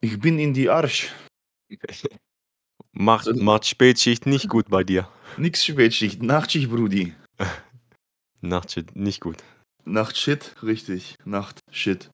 [0.00, 1.12] Ich bin in die Arsch.
[2.92, 5.08] Macht, So- macht Spätschicht nicht gut bei dir.
[5.36, 7.14] Nix Spätschicht, Nachtschicht, Brudi.
[8.40, 9.36] Nachtschicht nicht gut.
[9.84, 11.14] Nachtshit, richtig.
[11.24, 12.10] Nachtshit.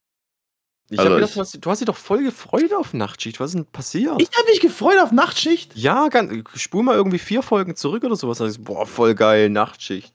[0.90, 3.40] Ich Also hab gedacht, du hast, du hast dich doch voll gefreut auf Nachtschicht.
[3.40, 4.20] Was ist denn passiert?
[4.20, 5.74] Ich hab mich gefreut auf Nachtschicht.
[5.74, 8.40] ja, ganz, spul mal irgendwie vier Folgen zurück oder sowas.
[8.40, 10.14] Also, boah, voll geil, Nachtschicht.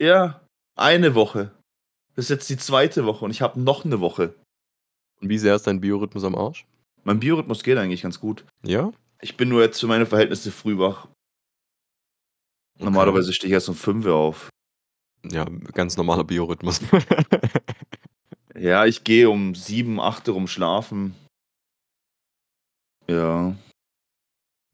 [0.00, 0.44] Ja,
[0.76, 1.52] eine Woche.
[2.16, 4.34] Das ist jetzt die zweite Woche und ich habe noch eine Woche.
[5.20, 6.66] Und wie sehr ist dein Biorhythmus am Arsch?
[7.08, 8.44] Mein Biorhythmus geht eigentlich ganz gut.
[8.62, 8.92] Ja?
[9.22, 11.08] Ich bin nur jetzt für meine Verhältnisse früh wach.
[12.78, 14.50] Normalerweise stehe ich erst um 5 Uhr auf.
[15.24, 16.82] Ja, ganz normaler Biorhythmus.
[18.58, 21.14] Ja, ich gehe um 7, 8 Uhr rum schlafen.
[23.08, 23.56] Ja.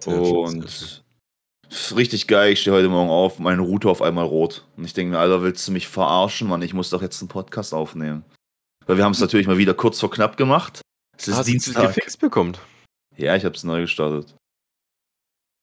[0.03, 1.03] Sehr und schön.
[1.71, 4.67] ist richtig geil, ich stehe heute Morgen auf, meine Route auf einmal rot.
[4.77, 6.63] Und ich denke mir, Alter, willst du mich verarschen, Mann?
[6.63, 8.25] Ich muss doch jetzt einen Podcast aufnehmen.
[8.87, 10.81] Weil wir haben es natürlich mal wieder kurz vor knapp gemacht.
[11.17, 11.95] Es ist Hast du es Dienstag.
[11.95, 12.57] gefixt bekommen?
[13.17, 14.35] Ja, ich habe es neu gestartet.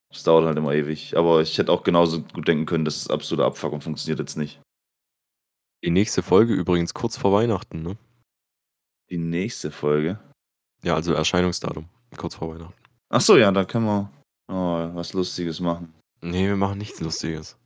[0.09, 1.17] Das dauert halt immer ewig.
[1.17, 4.37] Aber ich hätte auch genauso gut denken können, das ist absoluter Abfuck und funktioniert jetzt
[4.37, 4.61] nicht.
[5.83, 7.97] Die nächste Folge übrigens kurz vor Weihnachten, ne?
[9.09, 10.19] Die nächste Folge.
[10.83, 11.89] Ja, also Erscheinungsdatum.
[12.17, 12.81] Kurz vor Weihnachten.
[13.09, 14.11] Ach so, ja, da können wir
[14.47, 15.93] oh, was Lustiges machen.
[16.21, 17.57] Nee, wir machen nichts Lustiges.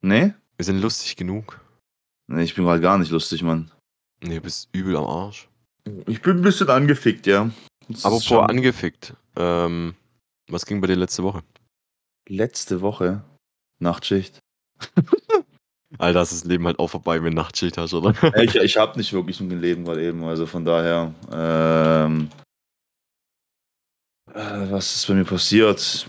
[0.00, 0.32] Nee?
[0.56, 1.60] Wir sind lustig genug.
[2.28, 3.70] Nee, ich bin gerade gar nicht lustig, Mann.
[4.22, 5.49] Nee, du bist übel am Arsch.
[6.06, 7.50] Ich bin ein bisschen angefickt, ja.
[7.88, 9.14] Das Apropos schon- angefickt.
[9.36, 9.94] Ähm,
[10.48, 11.42] was ging bei dir letzte Woche?
[12.28, 13.24] Letzte Woche.
[13.80, 14.38] Nachtschicht.
[15.98, 18.14] Alter, ist das Leben halt auch vorbei, wenn du Nachtschicht hast, oder?
[18.42, 21.12] Ich ich habe nicht wirklich ein Leben gerade eben, also von daher.
[21.32, 22.30] Ähm,
[24.32, 26.06] äh, was ist bei mir passiert?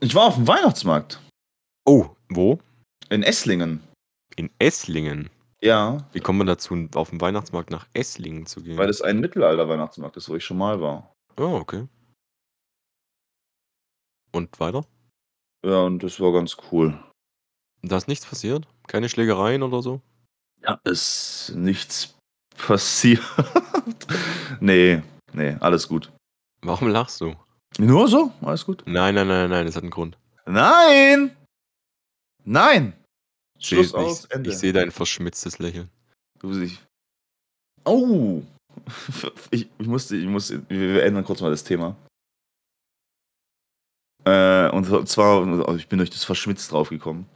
[0.00, 1.20] Ich war auf dem Weihnachtsmarkt
[1.86, 2.58] Oh, wo?
[3.10, 3.80] in Esslingen.
[4.36, 5.28] In Esslingen.
[5.62, 8.78] Ja, Wie kommt man dazu, auf den Weihnachtsmarkt nach Esslingen zu gehen?
[8.78, 11.12] weil es ein Mittelalter-Weihnachtsmarkt ist, wo ich schon mal war.
[11.36, 11.86] oh, okay.
[14.32, 14.84] Und weiter?
[15.66, 16.98] Ja, und das war ganz cool.
[17.82, 18.66] Da ist nichts passiert?
[18.86, 20.00] Keine Schlägereien oder so?
[20.62, 22.16] Ja, ist nichts
[22.56, 23.22] passiert.
[24.60, 26.12] nee, nee, alles gut.
[26.62, 27.34] Warum lachst du?
[27.78, 28.32] Nur so?
[28.42, 28.82] Alles gut?
[28.86, 30.16] Nein, nein, nein, nein, das hat einen Grund.
[30.46, 31.36] Nein!
[32.44, 32.92] Nein!
[33.60, 34.50] Ich sehe Schluss aus, ich, Ende.
[34.50, 35.90] ich seh dein verschmitztes Lächeln.
[36.38, 36.78] Du siehst.
[37.84, 38.42] Oh!
[39.50, 41.96] Ich, ich musste, ich muss, wir ändern kurz mal das Thema.
[44.24, 47.26] Äh, und zwar, also ich bin durch das Verschmitzt draufgekommen.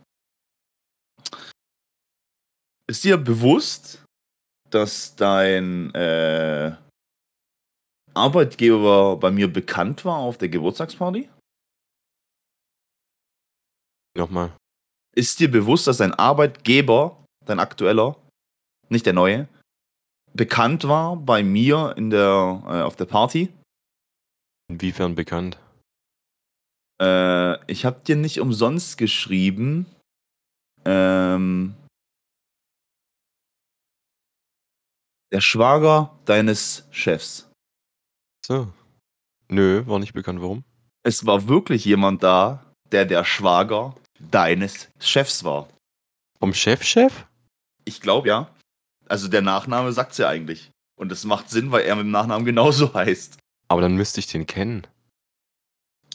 [2.88, 4.04] Ist dir bewusst,
[4.70, 6.76] dass dein äh,
[8.14, 11.28] Arbeitgeber bei mir bekannt war auf der Geburtstagsparty?
[14.16, 14.56] Nochmal.
[15.14, 18.16] Ist dir bewusst, dass dein Arbeitgeber, dein aktueller,
[18.88, 19.48] nicht der neue,
[20.32, 23.52] bekannt war bei mir in der, äh, auf der Party?
[24.68, 25.58] Inwiefern bekannt?
[27.00, 29.86] Äh, ich habe dir nicht umsonst geschrieben.
[30.84, 31.74] Ähm,
[35.32, 37.48] der Schwager deines Chefs.
[38.44, 38.72] So.
[39.48, 40.40] Nö, war nicht bekannt.
[40.40, 40.64] Warum?
[41.04, 43.94] Es war wirklich jemand da, der der Schwager
[44.30, 45.68] deines Chefs war.
[46.38, 47.26] Vom Chef-Chef?
[47.84, 48.50] Ich glaube ja.
[49.06, 50.70] Also der Nachname sagt's ja eigentlich.
[50.96, 53.38] Und es macht Sinn, weil er mit dem Nachnamen genauso heißt.
[53.68, 54.86] Aber dann müsste ich den kennen.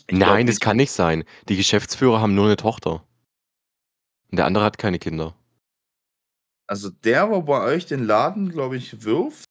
[0.07, 0.61] Ich Nein, das nicht.
[0.61, 1.23] kann nicht sein.
[1.49, 3.03] Die Geschäftsführer haben nur eine Tochter.
[4.31, 5.35] Und der andere hat keine Kinder.
[6.67, 9.45] Also der, wo bei euch den Laden, glaube ich, wirft,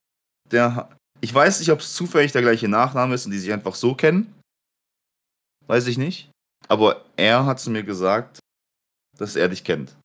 [0.51, 0.89] der.
[1.21, 3.95] Ich weiß nicht, ob es zufällig der gleiche Nachname ist und die sich einfach so
[3.97, 4.33] kennen.
[5.67, 6.31] Weiß ich nicht.
[6.69, 8.39] Aber er hat zu mir gesagt,
[9.19, 9.97] dass er dich kennt.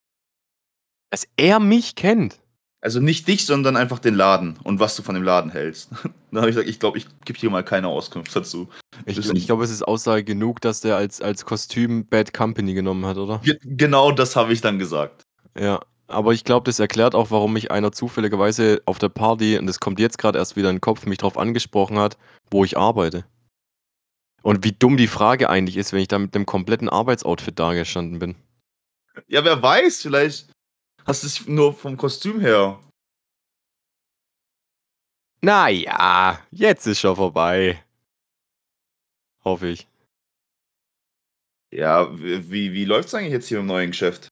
[1.10, 2.40] Dass er mich kennt.
[2.82, 5.90] Also nicht dich, sondern einfach den Laden und was du von dem Laden hältst.
[6.32, 8.68] Dann habe ich gesagt, ich glaube, ich gebe dir mal keine Auskunft dazu.
[9.06, 13.06] Ich, ich glaube, es ist Aussage genug, dass der als, als Kostüm Bad Company genommen
[13.06, 13.40] hat, oder?
[13.40, 15.24] Ge genau das habe ich dann gesagt.
[15.58, 15.80] Ja.
[16.08, 19.80] Aber ich glaube, das erklärt auch, warum mich einer zufälligerweise auf der Party, und das
[19.80, 22.18] kommt jetzt gerade erst wieder in den Kopf, mich darauf angesprochen hat,
[22.52, 23.24] wo ich arbeite.
[24.42, 28.20] Und wie dumm die Frage eigentlich ist, wenn ich da mit einem kompletten Arbeitsoutfit dagestanden
[28.20, 28.36] bin.
[29.28, 30.52] Ja, wer weiß, vielleicht
[31.06, 32.80] hast du es nur vom Kostüm her.
[35.42, 37.84] Naja, jetzt ist schon vorbei.
[39.44, 39.88] Hoffe ich.
[41.72, 44.30] Ja, wie, wie, es eigentlich jetzt hier im neuen Geschäft?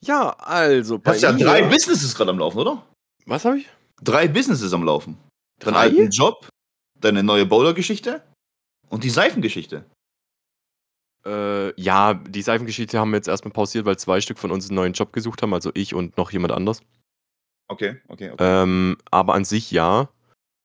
[0.00, 0.98] Ja, also.
[0.98, 2.86] Du hast ja drei Businesses gerade am Laufen, oder?
[3.26, 3.68] Was habe ich?
[4.02, 5.16] Drei Businesses am Laufen.
[5.60, 6.48] Deinen alten Job,
[7.00, 8.22] deine neue Bowler-Geschichte
[8.90, 9.86] und die Seifengeschichte.
[11.26, 14.76] Äh, ja, die Seifengeschichte haben wir jetzt erstmal pausiert, weil zwei Stück von uns einen
[14.76, 16.82] neuen Job gesucht haben, also ich und noch jemand anders.
[17.68, 18.62] Okay, okay, okay.
[18.62, 20.08] Ähm, aber an sich ja.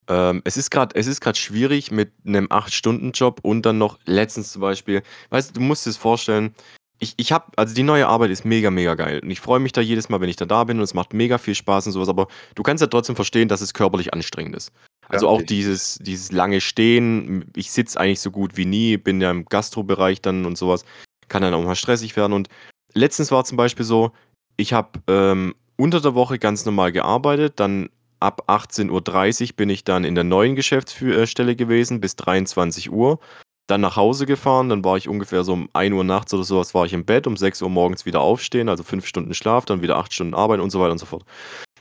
[0.10, 4.52] Ähm, es ist gerade, es ist gerade schwierig mit einem 8-Stunden-Job und dann noch letztens
[4.52, 6.54] zum Beispiel, weißt du, du musst dir das vorstellen,
[7.00, 9.22] ich, ich habe, also die neue Arbeit ist mega, mega geil.
[9.24, 11.14] Und ich freue mich da jedes Mal, wenn ich da da bin und es macht
[11.14, 14.56] mega viel Spaß und sowas, aber du kannst ja trotzdem verstehen, dass es körperlich anstrengend
[14.56, 14.74] ist.
[15.10, 19.32] Also auch dieses, dieses lange Stehen, ich sitze eigentlich so gut wie nie, bin ja
[19.32, 20.86] im Gastrobereich dann und sowas,
[21.28, 22.34] kann dann auch mal stressig werden.
[22.34, 22.48] Und
[22.94, 24.12] letztens war zum Beispiel so,
[24.56, 27.90] ich habe ähm, unter der Woche ganz normal gearbeitet, dann
[28.20, 33.20] ab 18.30 Uhr bin ich dann in der neuen Geschäftsstelle gewesen bis 23 Uhr.
[33.68, 36.74] Dann nach Hause gefahren, dann war ich ungefähr so um 1 Uhr nachts oder sowas,
[36.74, 39.84] war ich im Bett, um 6 Uhr morgens wieder aufstehen, also 5 Stunden Schlaf, dann
[39.84, 41.24] wieder 8 Stunden Arbeit und so weiter und so fort.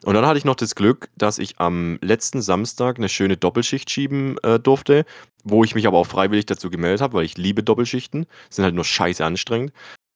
[0.05, 3.91] Und dann hatte ich noch das Glück, dass ich am letzten Samstag eine schöne Doppelschicht
[3.91, 5.05] schieben äh, durfte,
[5.45, 8.27] wo ich mich aber auch freiwillig dazu gemeldet habe, weil ich liebe Doppelschichten.
[8.51, 9.73] Sind halt nur scheiße anstrengend.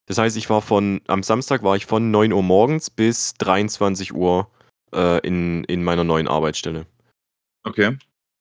[0.06, 4.14] Das heißt, ich war von, am Samstag war ich von 9 Uhr morgens bis 23
[4.14, 4.48] Uhr
[4.92, 6.86] äh, in, in meiner neuen Arbeitsstelle.
[7.64, 7.96] Okay.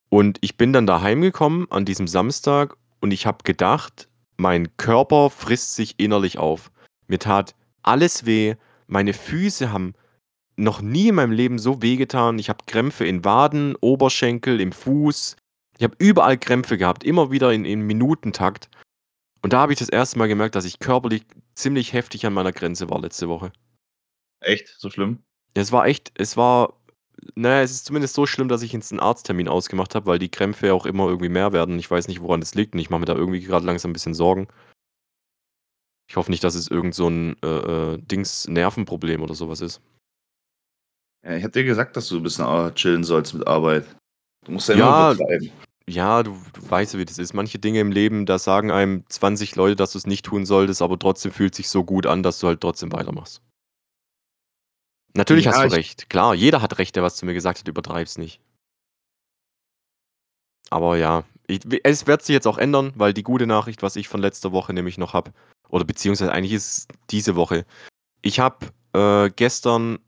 [0.09, 5.29] Und ich bin dann daheim gekommen an diesem Samstag und ich habe gedacht, mein Körper
[5.29, 6.71] frisst sich innerlich auf.
[7.07, 8.55] Mir tat alles weh,
[8.87, 9.93] meine Füße haben
[10.55, 12.39] noch nie in meinem Leben so wehgetan.
[12.39, 15.35] Ich habe Krämpfe in Waden, Oberschenkel, im Fuß.
[15.77, 18.69] Ich habe überall Krämpfe gehabt, immer wieder in, in Minutentakt.
[19.41, 21.25] Und da habe ich das erste Mal gemerkt, dass ich körperlich
[21.55, 23.51] ziemlich heftig an meiner Grenze war letzte Woche.
[24.41, 24.75] Echt?
[24.77, 25.19] So schlimm?
[25.53, 26.73] Es war echt, es war,
[27.35, 30.29] naja, es ist zumindest so schlimm, dass ich jetzt einen Arzttermin ausgemacht habe, weil die
[30.29, 31.79] Krämpfe ja auch immer irgendwie mehr werden.
[31.79, 33.93] Ich weiß nicht, woran das liegt und ich mache mir da irgendwie gerade langsam ein
[33.93, 34.47] bisschen Sorgen.
[36.07, 37.47] Ich hoffe nicht, dass es irgend so ein äh,
[37.93, 39.81] äh, Dings Nervenproblem oder sowas ist.
[41.23, 43.85] Ja, ich hab dir gesagt, dass du ein bisschen äh, chillen sollst mit Arbeit.
[44.45, 44.87] Du musst ja, Ja.
[44.89, 45.51] immer übertreiben.
[45.87, 47.33] Ja, du, du weißt ja, wie das ist.
[47.33, 50.81] Manche Dinge im Leben, da sagen einem 20 Leute, dass du es nicht tun solltest,
[50.81, 53.41] aber trotzdem fühlt sich so gut an, dass du halt trotzdem weitermachst.
[55.13, 56.09] Natürlich Ja, hast du recht.
[56.09, 58.39] Klar, jeder hat recht, der was zu mir gesagt hat, übertreib's nicht.
[60.69, 64.07] Aber ja, ich, es wird sich jetzt auch ändern, weil die gute Nachricht, was ich
[64.07, 65.33] von letzter Woche nämlich noch habe,
[65.67, 67.65] oder beziehungsweise eigentlich ist es diese Woche.
[68.21, 69.99] Ich habe äh, gestern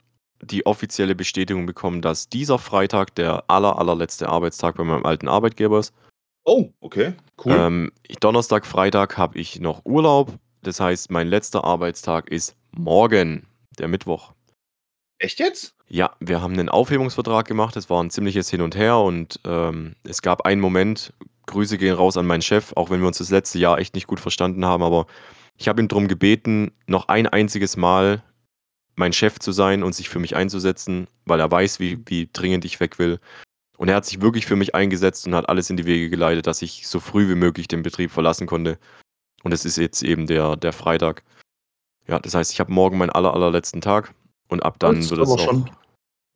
[0.44, 5.78] die offizielle Bestätigung bekommen, dass dieser Freitag der aller, allerletzte Arbeitstag bei meinem alten Arbeitgeber
[5.78, 5.92] ist.
[6.44, 7.14] Oh, okay.
[7.42, 7.56] Cool.
[7.58, 10.32] Ähm, Donnerstag, Freitag habe ich noch Urlaub.
[10.62, 13.46] Das heißt, mein letzter Arbeitstag ist morgen,
[13.78, 14.32] der Mittwoch.
[15.18, 15.74] Echt jetzt?
[15.88, 17.76] Ja, wir haben einen Aufhebungsvertrag gemacht.
[17.76, 21.12] Es war ein ziemliches Hin und Her und ähm, es gab einen Moment,
[21.46, 24.06] Grüße gehen raus an meinen Chef, auch wenn wir uns das letzte Jahr echt nicht
[24.06, 25.06] gut verstanden haben, aber
[25.56, 28.22] ich habe ihn darum gebeten, noch ein einziges Mal
[28.96, 32.64] mein Chef zu sein und sich für mich einzusetzen, weil er weiß, wie, wie dringend
[32.64, 33.18] ich weg will.
[33.76, 36.46] Und er hat sich wirklich für mich eingesetzt und hat alles in die Wege geleitet,
[36.46, 38.78] dass ich so früh wie möglich den Betrieb verlassen konnte.
[39.42, 41.22] Und es ist jetzt eben der, der Freitag.
[42.06, 44.14] Ja, das heißt, ich habe morgen meinen aller, allerletzten Tag
[44.48, 45.44] und ab dann Das ist wird es aber auch.
[45.44, 45.70] schon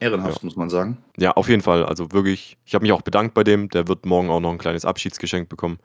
[0.00, 0.98] ehrenhaft, muss man sagen.
[1.16, 1.84] Ja, auf jeden Fall.
[1.84, 3.68] Also wirklich, ich habe mich auch bedankt bei dem.
[3.68, 5.78] Der wird morgen auch noch ein kleines Abschiedsgeschenk bekommen.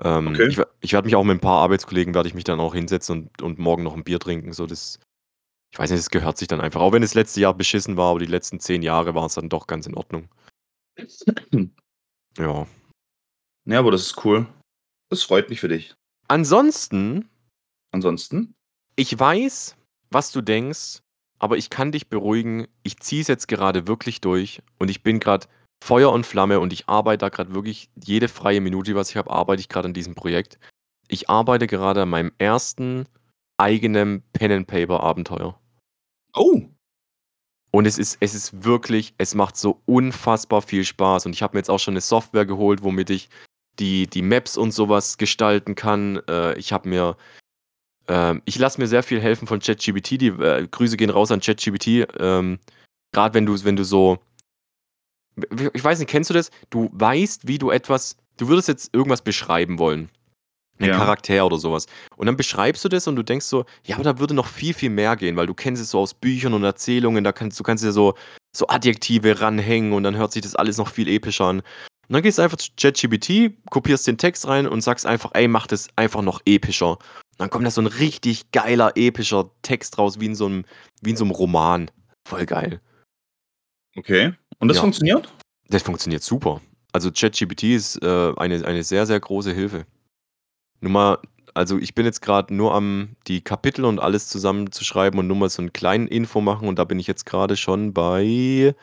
[0.00, 0.48] Ähm, Okay.
[0.48, 3.22] Ich, ich werde mich auch mit ein paar Arbeitskollegen, werde ich mich dann auch hinsetzen
[3.22, 4.52] und, und morgen noch ein Bier trinken.
[4.52, 4.98] So das,
[5.70, 6.80] ich weiß nicht, das gehört sich dann einfach.
[6.80, 9.48] Auch wenn das letzte Jahr beschissen war, aber die letzten zehn Jahre war es dann
[9.48, 10.28] doch ganz in Ordnung.
[12.36, 12.68] Ja.
[13.64, 14.46] Ja, aber das ist cool.
[15.10, 15.92] Das freut mich für dich.
[16.28, 17.28] Ansonsten,
[17.90, 18.54] Ansonsten?
[18.94, 19.76] ich weiß,
[20.10, 21.00] was du denkst,
[21.40, 22.68] aber ich kann dich beruhigen.
[22.84, 25.48] Ich ziehe es jetzt gerade wirklich durch und ich bin gerade
[25.82, 29.30] Feuer und Flamme und ich arbeite da gerade wirklich jede freie Minute, was ich habe,
[29.30, 30.58] arbeite ich gerade an diesem Projekt.
[31.08, 33.06] Ich arbeite gerade an meinem ersten
[33.58, 35.58] eigenen Pen and Paper Abenteuer.
[36.34, 36.62] Oh,
[37.70, 41.26] Und es ist, es ist wirklich, es macht so unfassbar viel Spaß.
[41.26, 43.28] Und ich habe mir jetzt auch schon eine Software geholt, womit ich
[43.78, 46.20] die, die Maps und sowas gestalten kann.
[46.28, 47.16] Äh, ich habe mir,
[48.08, 50.20] ähm, ich lasse mir sehr viel helfen von ChatGPT.
[50.20, 52.06] Die äh, Grüße gehen raus an ChatGPT.
[52.18, 52.58] Ähm,
[53.12, 54.18] Gerade wenn du, wenn du so,
[55.74, 56.50] ich weiß nicht, kennst du das?
[56.70, 60.10] Du weißt, wie du etwas, du würdest jetzt irgendwas beschreiben wollen.
[60.80, 60.96] Ein Ja.
[60.96, 61.86] Charakter oder sowas.
[62.16, 64.74] Und dann beschreibst du das und du denkst so, ja, aber da würde noch viel,
[64.74, 67.64] viel mehr gehen, weil du kennst es so aus Büchern und Erzählungen, da kannst du
[67.64, 68.14] kannst dir so,
[68.56, 71.58] so Adjektive ranhängen und dann hört sich das alles noch viel epischer an.
[71.60, 75.46] Und dann gehst du einfach zu ChatGPT, kopierst den Text rein und sagst einfach, ey,
[75.48, 76.92] mach das einfach noch epischer.
[76.92, 76.98] Und
[77.38, 80.64] dann kommt da so ein richtig geiler, epischer Text raus, wie in so einem,
[81.02, 81.90] wie in so einem Roman.
[82.26, 82.80] Voll geil.
[83.96, 84.32] okay.
[84.60, 84.82] Und das Ja.
[84.82, 85.32] funktioniert?
[85.68, 86.60] Das funktioniert super.
[86.92, 89.84] Also ChatGPT ist äh, eine, eine sehr, sehr große Hilfe.
[90.80, 91.18] Nur mal,
[91.54, 95.48] also ich bin jetzt gerade nur am die Kapitel und alles zusammenzuschreiben und nur mal
[95.48, 98.74] so einen kleinen Info machen und da bin ich jetzt gerade schon bei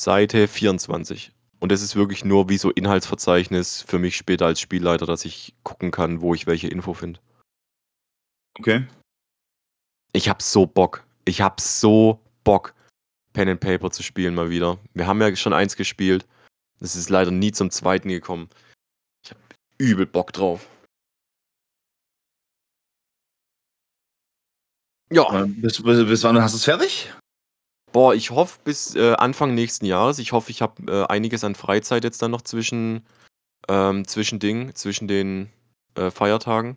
[0.00, 1.32] Seite 24.
[1.58, 5.54] Und das ist wirklich nur wie so Inhaltsverzeichnis für mich später als Spielleiter, dass ich
[5.62, 7.20] gucken kann, wo ich welche Info finde.
[8.58, 8.86] Okay.
[10.12, 11.04] Ich hab so Bock.
[11.24, 12.74] Ich hab so Bock,
[13.32, 14.78] Pen and Paper zu spielen mal wieder.
[14.94, 16.26] Wir haben ja schon eins gespielt
[16.80, 18.48] Es ist leider nie zum zweiten gekommen.
[19.24, 19.40] Ich habe
[19.78, 20.68] übel Bock drauf.
[25.10, 25.42] Ja.
[25.42, 27.12] Äh, Bis, bis, bis wann hast du es fertig?
[27.92, 30.18] Boah, ich hoffe bis äh, Anfang nächsten Jahres.
[30.18, 33.06] Ich hoffe, ich habe äh, einiges an Freizeit jetzt dann noch zwischen,
[33.68, 35.50] ähm, zwischen Ding, zwischen den
[35.94, 36.76] äh, Feiertagen.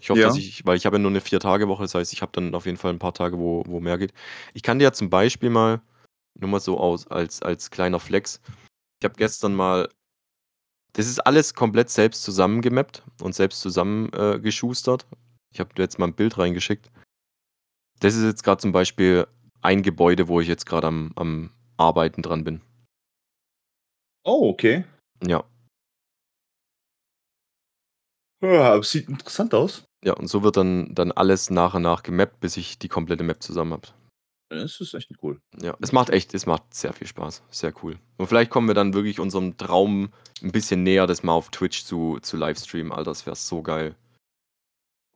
[0.00, 0.28] Ich hoffe, Ja.
[0.28, 2.66] dass ich, weil ich habe ja nur eine Vier-Tage-Woche, das heißt, ich habe dann auf
[2.66, 4.12] jeden Fall ein paar Tage, wo, wo mehr geht.
[4.54, 5.80] Ich kann dir ja zum Beispiel mal,
[6.38, 8.40] nur mal so aus, als, als kleiner Flex,
[9.00, 9.88] ich habe gestern mal,
[10.94, 15.06] das ist alles komplett selbst zusammengemappt und selbst zusammengeschustert.
[15.12, 15.16] Äh,
[15.54, 16.90] ich habe dir jetzt mal ein Bild reingeschickt.
[18.00, 19.26] Das ist jetzt gerade zum Beispiel
[19.62, 22.60] ein Gebäude, wo ich jetzt gerade am, am Arbeiten dran bin.
[24.24, 24.84] Oh, okay.
[25.24, 25.44] Ja.
[28.42, 29.84] Ja, sieht interessant aus.
[30.04, 33.24] Ja, und so wird dann, dann alles nach und nach gemappt, bis ich die komplette
[33.24, 33.88] Map zusammen habe.
[34.48, 35.40] Das ist echt cool.
[35.60, 37.42] Ja, es macht echt, es macht sehr viel Spaß.
[37.50, 37.98] Sehr cool.
[38.16, 40.12] Und vielleicht kommen wir dann wirklich unserem Traum
[40.42, 42.92] ein bisschen näher, das mal auf Twitch zu, zu livestreamen.
[42.92, 43.96] Alter, das wäre so geil.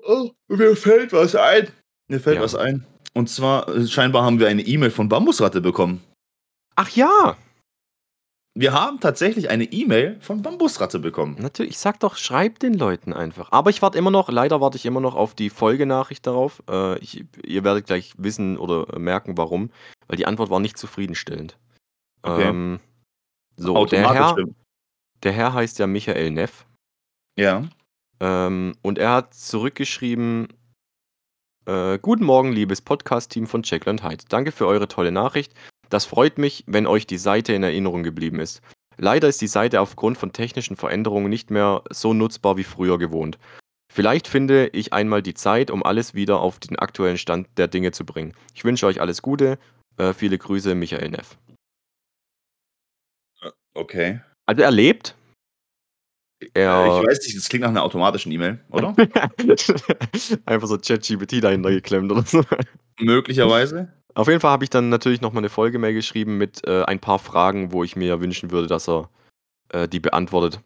[0.03, 1.69] Oh, mir fällt was ein.
[2.11, 2.43] Mir fällt Ja.
[2.43, 2.85] was ein.
[3.15, 6.03] Und zwar, äh, scheinbar haben wir eine E-Mail von Bambusratte bekommen.
[6.77, 7.37] Ach ja!
[8.55, 11.37] Wir haben tatsächlich eine E-Mail von Bambusratte bekommen.
[11.39, 13.53] Natürlich, ich sag doch, schreib den Leuten einfach.
[13.53, 16.63] Aber ich warte immer noch, leider warte ich immer noch auf die Folgenachricht darauf.
[16.69, 19.71] Äh, ich, ihr werdet gleich wissen oder merken, warum.
[20.09, 21.57] Weil die Antwort war nicht zufriedenstellend.
[22.23, 22.49] Okay.
[22.49, 22.81] Ähm,
[23.57, 24.19] so, der Automatisch.
[24.21, 24.57] Herr, stimmt.
[25.23, 26.67] der Herr heißt ja Michael Neff.
[27.39, 27.69] Ja.
[28.19, 30.49] Ähm, und er hat zurückgeschrieben:
[31.71, 34.25] äh, Guten Morgen, liebes Podcast-Team von Checkland Hyde.
[34.29, 35.55] Danke für eure tolle Nachricht.
[35.89, 38.61] Das freut mich, wenn euch die Seite in Erinnerung geblieben ist.
[38.97, 43.39] Leider ist die Seite aufgrund von technischen Veränderungen nicht mehr so nutzbar wie früher gewohnt.
[43.93, 47.93] Vielleicht finde ich einmal die Zeit, um alles wieder auf den aktuellen Stand der Dinge
[47.93, 48.35] zu bringen.
[48.55, 49.59] Ich wünsche euch alles Gute.
[49.97, 51.39] Äh, viele Grüße, Michael Neff.
[53.75, 54.21] Okay.
[54.47, 55.15] Also er lebt.
[56.41, 58.95] Äh, Er Ich weiß nicht, das klingt nach einer automatischen E-Mail, oder?
[60.47, 62.43] einfach so ChatGPT dahinter geklemmt oder so.
[62.99, 63.93] Möglicherweise.
[64.15, 66.99] Auf jeden Fall habe ich dann natürlich noch mal eine Folgemail geschrieben mit äh, ein
[66.99, 69.09] paar Fragen, wo ich mir wünschen würde, dass er
[69.69, 70.61] äh, die beantwortet.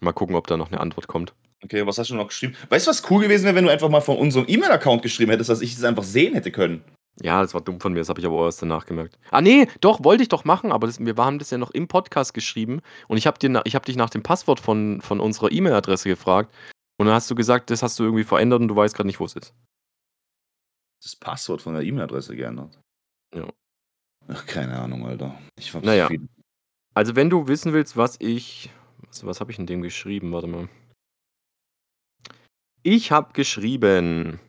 [0.00, 1.34] Mal gucken, ob da noch eine Antwort kommt.
[1.64, 2.54] Okay, was hast du noch geschrieben?
[2.68, 5.48] Weißt du, was cool gewesen wäre, wenn du einfach mal von unserem E-Mail-Account geschrieben hättest,
[5.48, 6.84] dass ich das einfach sehen hätte können?
[7.22, 9.18] Ja, das war dumm von mir, das habe ich aber erst danach gemerkt.
[9.30, 11.88] Ah nee, doch, wollte ich doch machen, aber das, wir haben das ja noch im
[11.88, 16.54] Podcast geschrieben und ich habe hab dich nach dem Passwort von, von unserer E-Mail-Adresse gefragt
[16.98, 19.20] und dann hast du gesagt, das hast du irgendwie verändert und du weißt gerade nicht,
[19.20, 19.54] wo es ist.
[21.02, 22.78] Das Passwort von der E-Mail-Adresse geändert.
[23.34, 23.48] Ja.
[24.28, 25.38] Ach, keine Ahnung, Alter.
[25.58, 26.08] Ich hab Naja.
[26.08, 26.28] viel.
[26.94, 28.70] Also wenn du wissen willst, was ich...
[29.06, 30.32] Was, was habe ich in dem geschrieben?
[30.32, 30.68] Warte mal.
[32.82, 34.40] Ich habe geschrieben...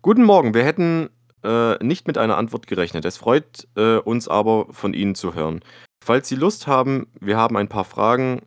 [0.00, 1.10] Guten Morgen, wir hätten
[1.44, 3.04] äh, nicht mit einer Antwort gerechnet.
[3.04, 5.60] Es freut äh, uns aber, von Ihnen zu hören.
[6.04, 8.42] Falls Sie Lust haben, wir haben ein paar Fragen...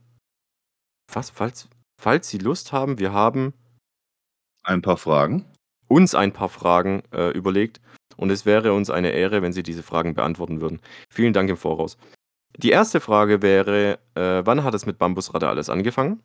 [1.14, 1.30] Was?
[1.30, 1.70] Falls,
[2.02, 3.54] falls Sie Lust haben, wir haben
[4.64, 5.46] Ein paar Fragen.
[5.88, 7.80] uns ein paar Fragen äh, überlegt
[8.18, 10.82] und es wäre uns eine Ehre, wenn Sie diese Fragen beantworten würden.
[11.10, 11.98] Vielen Dank im Voraus.
[12.58, 16.22] Die erste Frage wäre, äh, wann hat es mit Bambusratte alles angefangen?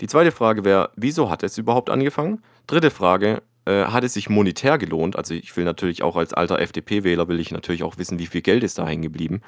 [0.00, 2.42] Die zweite Frage wäre, wieso hat es überhaupt angefangen?
[2.66, 5.16] Dritte Frage, äh, hat es sich monetär gelohnt?
[5.16, 8.42] Also ich will natürlich auch als alter FDP-Wähler will ich natürlich auch wissen, wie viel
[8.42, 9.42] Geld ist da hängen geblieben.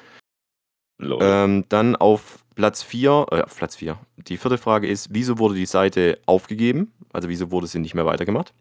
[1.01, 3.99] Ähm, dann auf Platz 4, äh, Platz 4.
[4.29, 6.93] Die vierte Frage ist, wieso wurde die Seite aufgegeben?
[7.13, 8.55] Also wieso wurde sie nicht mehr weitergemacht?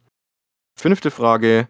[0.79, 1.67] Fünfte Frage,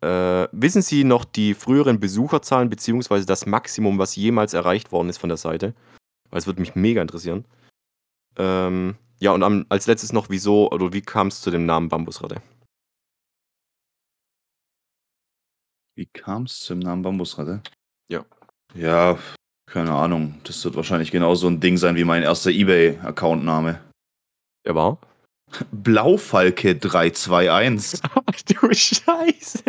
[0.00, 5.18] äh, wissen Sie noch die früheren Besucherzahlen beziehungsweise das Maximum, was jemals erreicht worden ist
[5.18, 5.74] von der Seite?
[6.30, 7.44] Weil es würde mich mega interessieren.
[8.38, 11.88] Ähm, ja, und am, als letztes noch, wieso oder wie kam es zu dem Namen
[11.88, 12.40] Bambusratte?
[15.96, 17.62] Wie kam es zum Namen Bambusratte?
[18.08, 18.24] Ja.
[18.74, 19.18] Ja,
[19.66, 20.40] keine Ahnung.
[20.44, 23.80] Das wird wahrscheinlich genauso ein Ding sein wie mein erster Ebay-Account-Name.
[24.64, 24.98] Er war?
[25.70, 28.00] Blaufalke 321.
[28.14, 29.62] Ach du Scheiße.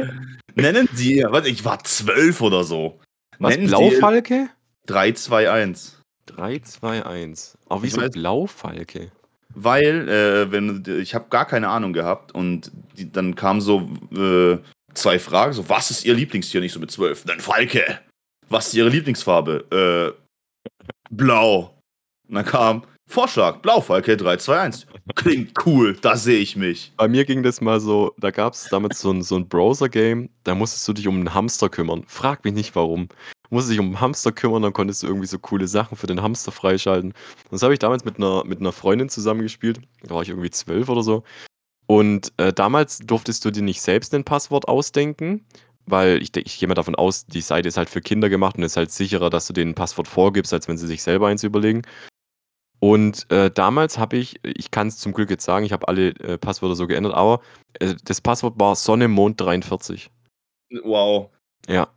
[0.56, 3.00] Nennen Sie, warte, ich war zwölf oder so.
[3.38, 4.50] Was, Nennen Sie Blaufalke?
[4.88, 6.00] 321.
[6.28, 7.58] 3, 2, 1.
[7.70, 9.12] Aber wieso weiß- Blaufalke?
[9.58, 14.58] Weil, äh, wenn ich habe gar keine Ahnung gehabt und die, dann kamen so äh,
[14.98, 16.62] zwei Fragen, so was ist Ihr Lieblingstier?
[16.62, 17.24] Nicht so mit zwölf.
[17.26, 18.00] Dann Falke.
[18.50, 20.16] Was ist Ihre Lieblingsfarbe?
[20.16, 20.70] Äh,
[21.10, 21.82] blau.
[22.28, 24.88] Und dann kam Vorschlag, Blaufalke 321.
[25.14, 26.92] Klingt cool, da sehe ich mich.
[26.98, 30.30] Bei mir ging das mal so, da gab es damals so ein, so ein Browser-Game,
[30.44, 32.04] da musstest du dich um einen Hamster kümmern.
[32.08, 33.08] Frag mich nicht warum.
[33.08, 36.08] Du musstest dich um einen Hamster kümmern, dann konntest du irgendwie so coole Sachen für
[36.08, 37.12] den Hamster freischalten.
[37.12, 39.80] Und das habe ich damals mit einer, mit einer Freundin zusammengespielt.
[40.02, 41.24] Da war ich irgendwie zwölf oder so.
[41.88, 45.46] Und äh, damals durftest du dir nicht selbst ein Passwort ausdenken.
[45.86, 48.64] weil ich, ich gehe mal davon aus, die Seite ist halt für Kinder gemacht und
[48.64, 51.44] ist halt sicherer, dass du denen ein Passwort vorgibst, als wenn sie sich selber eins
[51.44, 51.84] überlegen.
[52.80, 56.10] Und äh, damals habe ich, ich kann es zum Glück jetzt sagen, ich habe alle
[56.20, 57.42] äh, Passwörter so geändert, aber
[57.80, 60.12] äh, das Passwort war Sonne Mond 43.
[60.84, 61.30] Wow.
[61.68, 61.88] Ja.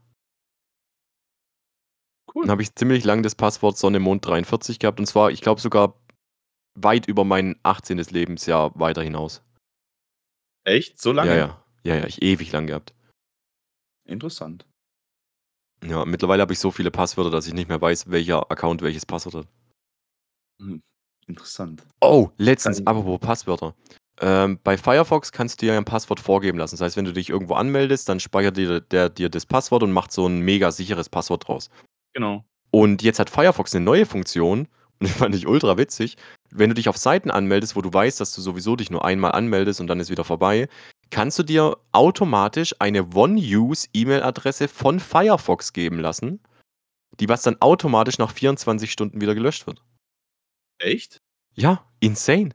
[2.35, 2.45] Cool.
[2.45, 5.61] Dann habe ich ziemlich lang das Passwort Sonne Mond 43 gehabt und zwar, ich glaube
[5.61, 5.95] sogar
[6.75, 7.99] weit über mein 18.
[7.99, 9.42] Lebensjahr weiter hinaus.
[10.68, 11.00] Echt?
[11.00, 11.30] So lange?
[11.30, 11.64] Ja, ja.
[11.84, 12.92] Ja, ja, ich ewig lang gehabt.
[14.04, 14.66] Interessant.
[15.84, 19.06] Ja, mittlerweile habe ich so viele Passwörter, dass ich nicht mehr weiß, welcher Account welches
[19.06, 19.46] Passwort hat.
[20.60, 20.82] Hm,
[21.26, 21.84] interessant.
[22.00, 23.75] Oh, letztens, Kann apropos Passwörter.
[24.20, 26.75] Ähm, bei Firefox kannst du dir ein Passwort vorgeben lassen.
[26.75, 29.92] Das heißt, wenn du dich irgendwo anmeldest, dann speichert dir der dir das Passwort und
[29.92, 31.70] macht so ein mega sicheres Passwort draus.
[32.12, 32.44] Genau.
[32.70, 34.66] Und jetzt hat Firefox eine neue Funktion
[34.98, 36.16] und die fand ich ultra witzig.
[36.50, 39.32] Wenn du dich auf Seiten anmeldest, wo du weißt, dass du sowieso dich nur einmal
[39.32, 40.68] anmeldest und dann ist wieder vorbei,
[41.10, 46.40] kannst du dir automatisch eine One-Use-E-Mail-Adresse von Firefox geben lassen,
[47.20, 49.82] die was dann automatisch nach 24 Stunden wieder gelöscht wird.
[50.78, 51.20] Echt?
[51.54, 52.50] Ja, insane.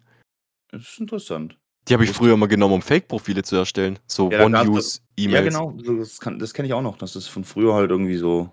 [0.71, 1.57] Das ist interessant.
[1.87, 3.99] Die habe ich früher mal genommen, um Fake-Profile zu erstellen.
[4.07, 5.53] So Ja, One-Use-E-Mails.
[5.53, 5.97] Ja, genau.
[5.99, 6.97] Das, das kenne ich auch noch.
[6.97, 8.49] Das ist von früher halt irgendwie so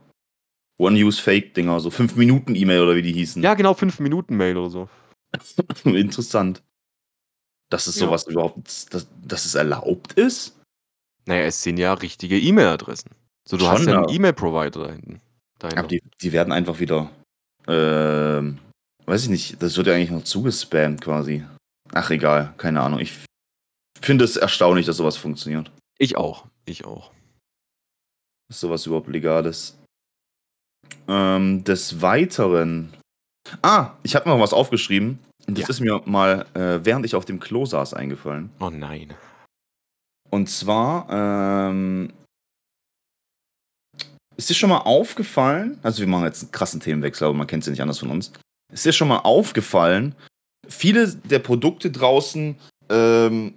[0.79, 3.43] One-Use-Fake-Dinger, so 5-Minuten-E-Mail oder wie die hießen.
[3.43, 4.89] Ja, genau, 5-Minuten-Mail oder so.
[5.85, 6.63] Interessant.
[7.71, 8.07] Dass es Ja.
[8.07, 10.57] sowas überhaupt, dass, dass es erlaubt ist?
[11.27, 13.11] Naja, es sind ja richtige E-Mail-Adressen.
[13.47, 14.09] So, du hast Schon, ja einen.
[14.15, 15.21] E-Mail-Provider da hinten.
[15.59, 15.79] dahinter.
[15.81, 17.11] Aber die, die werden einfach wieder,
[17.69, 18.59] ähm,
[19.07, 21.45] weiß ich nicht, das wird ja eigentlich noch zugespammt quasi.
[21.93, 22.99] Ach egal, keine Ahnung.
[23.01, 23.13] Ich
[24.01, 25.71] finde es erstaunlich, dass sowas funktioniert.
[25.99, 26.47] Ich auch.
[26.65, 27.13] Ich auch.
[28.49, 29.77] Dass sowas überhaupt legal ist.
[31.09, 32.93] Ähm, des Weiteren.
[33.63, 35.19] Ah, ich habe noch was aufgeschrieben.
[35.47, 35.69] Das Ja.
[35.69, 38.51] ist mir mal, äh, während ich auf dem Klo saß, eingefallen.
[38.61, 39.15] Oh nein.
[40.31, 42.13] Und zwar, ähm,
[44.37, 47.63] ist dir schon mal aufgefallen, also wir machen jetzt einen krassen Themenwechsel, aber man kennt
[47.63, 48.33] es ja nicht anders von uns.
[48.73, 50.15] Ist dir schon mal aufgefallen,
[50.69, 52.57] viele der Produkte draußen
[52.89, 53.55] ähm,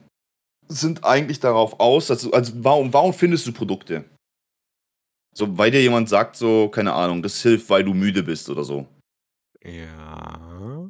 [0.68, 4.04] sind eigentlich darauf aus, dass du, also warum, warum findest du Produkte?
[5.36, 8.64] So, weil dir jemand sagt, so, keine Ahnung, das hilft, weil du müde bist oder
[8.64, 8.88] so.
[9.64, 10.90] Ja.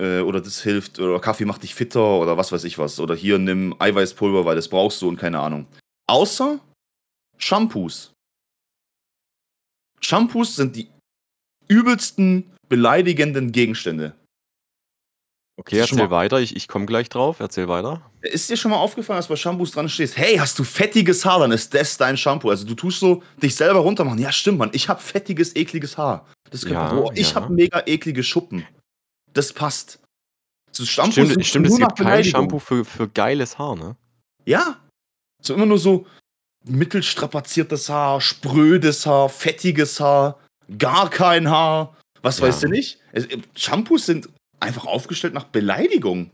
[0.00, 2.98] Äh, oder das hilft, oder Kaffee macht dich fitter oder was weiß ich was.
[2.98, 5.66] Oder hier nimm Eiweißpulver, weil das brauchst du und keine Ahnung.
[6.06, 6.60] Außer
[7.38, 8.12] Shampoos.
[10.00, 10.88] Shampoos sind die
[11.68, 14.14] übelsten beleidigenden Gegenstände.
[15.56, 16.40] Okay, erzähl weiter.
[16.40, 17.38] Ich, ich komme gleich drauf.
[17.38, 18.10] Erzähl weiter.
[18.22, 21.40] Ist dir schon mal aufgefallen, dass bei Shampoos dran steht, hey, hast du fettiges Haar,
[21.40, 22.50] dann ist das dein Shampoo.
[22.50, 24.18] Also du tust so dich selber runtermachen.
[24.18, 26.26] Ja, stimmt, Mann, ich habe fettiges, ekliges Haar.
[26.50, 27.36] Das Ja, boah, ich ja.
[27.36, 28.66] habe mega eklige Schuppen.
[29.32, 29.98] Das passt.
[30.70, 32.24] So Shampoos Stimmt, stimmt es gibt kein.
[32.24, 33.96] Shampoo für, für geiles Haar, ne?
[34.44, 34.80] Ja.
[35.42, 36.06] So immer nur so
[36.64, 40.40] mittelstrapaziertes Haar, sprödes Haar, fettiges Haar,
[40.78, 41.96] gar kein Haar.
[42.22, 42.46] Was Ja.
[42.48, 42.98] weißt du nicht?
[43.56, 44.28] Shampoos sind
[44.60, 46.30] einfach aufgestellt nach Beleidigung.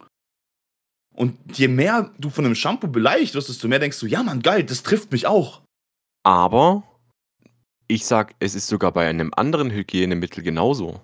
[1.14, 4.40] Und je mehr du von einem Shampoo beleidigt wirst, desto mehr denkst du, ja Mann,
[4.42, 5.62] geil, das trifft mich auch.
[6.23, 6.85] Aber
[7.90, 11.00] ich sag, es ist sogar bei einem anderen Hygienemittel genauso.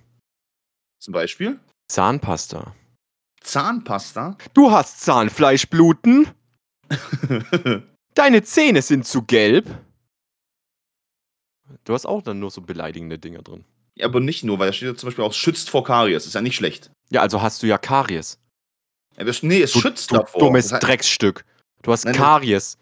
[1.00, 2.74] Zum Beispiel Zahnpasta.
[3.40, 4.36] Zahnpasta.
[4.54, 6.28] Du hast Zahnfleischbluten.
[8.14, 9.66] Deine Zähne sind zu gelb.
[11.84, 13.64] Du hast auch dann nur so beleidigende Dinger drin.
[13.96, 16.26] Ja, aber nicht nur, weil da steht ja zum Beispiel auch, schützt vor Karies.
[16.26, 16.90] Ist ja nicht schlecht.
[17.10, 18.38] Ja, also hast du ja Karies.
[19.16, 20.40] Aber es- nee, es Du, schützt du davor.
[20.40, 21.44] dummes Das heißt- Drecksstück.
[21.82, 22.78] Du hast Nein, das- Karies.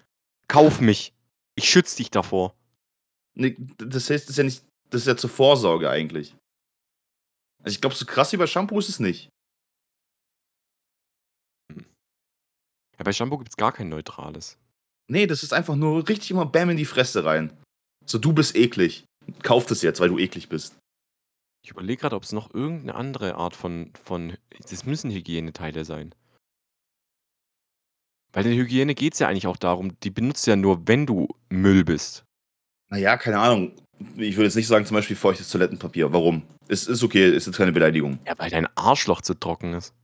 [0.48, 1.12] Kauf mich.
[1.56, 2.54] Ich schütze dich davor.
[3.34, 6.34] Nee, das heißt, das ist ja nicht, das ist ja zur Vorsorge eigentlich.
[7.62, 9.30] Also ich glaube, so krass wie bei Shampoo ist es nicht.
[12.98, 14.58] Ja, bei Shampoo gibt es gar kein neutrales.
[15.08, 17.52] Nee, das ist einfach nur richtig immer Bam in die Fresse rein.
[18.06, 19.04] So, du bist eklig.
[19.42, 20.76] Kauf das jetzt, weil du eklig bist.
[21.64, 24.36] Ich überlege gerade, ob es noch irgendeine andere Art von, von.
[24.60, 26.14] Das müssen Hygieneteile sein.
[28.32, 31.28] Bei der Hygiene geht es ja eigentlich auch darum, die benutzt ja nur, wenn du
[31.48, 32.24] Müll bist.
[32.90, 33.72] Naja, keine Ahnung.
[34.16, 36.12] Ich würde jetzt nicht sagen, zum Beispiel feuchtes Toilettenpapier.
[36.12, 36.42] Warum?
[36.68, 38.18] Es ist okay, ist jetzt keine Beleidigung.
[38.26, 39.94] Ja, weil dein Arschloch zu trocken ist.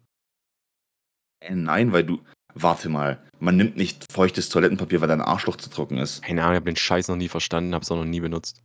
[1.41, 2.21] Äh, nein, weil du.
[2.55, 3.23] Warte mal.
[3.39, 6.23] Man nimmt nicht feuchtes Toilettenpapier, weil dein Arschloch zu trocken ist.
[6.23, 8.63] Keine Ahnung, ich habe den Scheiß noch nie verstanden, habe es auch noch nie benutzt.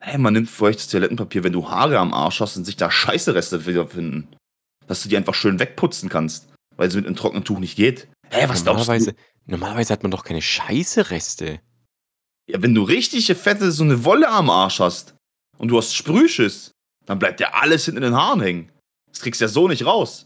[0.00, 3.66] Hey, man nimmt feuchtes Toilettenpapier, wenn du Haare am Arsch hast und sich da Scheißereste
[3.66, 4.28] wiederfinden.
[4.86, 6.52] Dass du die einfach schön wegputzen kannst.
[6.76, 8.08] Weil es mit einem trockenen Tuch nicht geht.
[8.30, 8.92] Hä, was glaubst du?
[8.92, 9.14] normalerweise,
[9.46, 11.60] normalerweise hat man doch keine Scheiße-Reste.
[12.48, 15.14] Ja, wenn du richtige fette, so eine Wolle am Arsch hast
[15.58, 16.72] und du hast Sprühschiss,
[17.06, 18.72] dann bleibt ja alles hinten in den Haaren hängen.
[19.10, 20.24] Das kriegst du ja so nicht raus.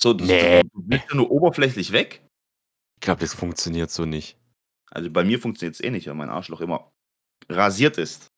[0.00, 0.62] So, das Nee.
[0.62, 2.26] du bist ja nur oberflächlich weg.
[2.96, 4.36] Ich glaube, das funktioniert so nicht.
[4.90, 6.90] Also, bei mir funktioniert's eh nicht, weil mein Arschloch immer
[7.48, 8.28] rasiert ist.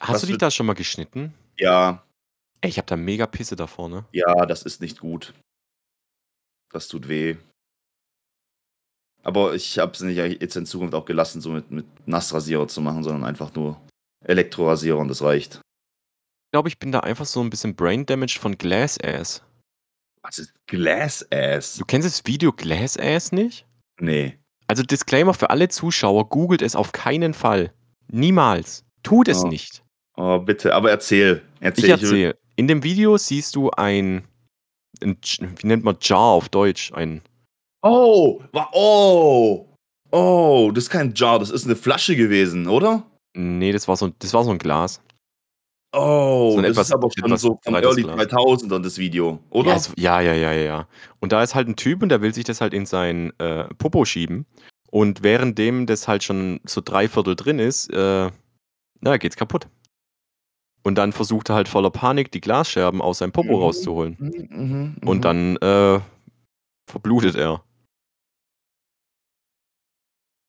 [0.00, 1.34] Hast Was du dich da schon mal geschnitten?
[1.58, 2.04] Ja.
[2.62, 4.06] Ey, ich habe da mega Pisse davor, ne?
[4.12, 5.34] Ja, das ist nicht gut.
[6.72, 7.36] Das tut weh.
[9.22, 12.80] Aber ich habe es nicht jetzt in Zukunft auch gelassen, so mit mit Nassrasierer zu
[12.80, 13.80] machen, sondern einfach nur
[14.24, 15.56] Elektrorasierer und das reicht.
[15.56, 19.42] Ich glaube, ich bin da einfach so 'n bisschen brain damaged von Glass Ass.
[20.22, 21.76] Was ist Glass Ass?
[21.76, 23.66] Du kennst das Video Glass Ass nicht?
[24.00, 24.34] Ne.
[24.66, 27.72] Also, Disclaimer für alle Zuschauer, googelt es auf keinen Fall.
[28.08, 28.84] Niemals.
[29.02, 29.48] Tut es Oh.
[29.48, 29.82] nicht.
[30.16, 31.42] Oh, bitte, aber erzähl.
[31.60, 32.38] Erzähl, Ich erzähle.
[32.56, 34.24] In dem Video siehst du ein
[35.02, 36.92] 'n J wie nennt man Jar auf Deutsch?
[36.92, 37.22] Ein
[37.84, 39.66] Oh, wa oh.
[40.12, 43.04] Oh, das ist kein Jar, das ist 'ne Flasche gewesen, oder?
[43.36, 45.00] Ne, das war so das war so 'n Glas.
[45.92, 48.26] Oh, So 'n das etwas ist aber schon etwas so breites Early Glas.
[48.30, 49.76] 2000ern das Video, Ja, oder?
[49.76, 50.88] es ja, ja, ja, ja, ja.
[51.20, 53.64] Und da ist halt 'n Typ und der will sich das halt in sein, äh,
[53.74, 54.46] Popo schieben.
[54.90, 58.30] Und währenddem das halt schon so 3/4 drin ist, äh,
[59.00, 59.68] na, geht's kaputt.
[60.84, 64.18] Und dann versucht er halt voller Panik, die Glasscherben aus seinem Popo Mhm, rauszuholen.
[64.18, 65.24] mhm, mhm, Und mhm.
[65.24, 66.00] dann, äh,
[66.90, 67.64] verblutet er.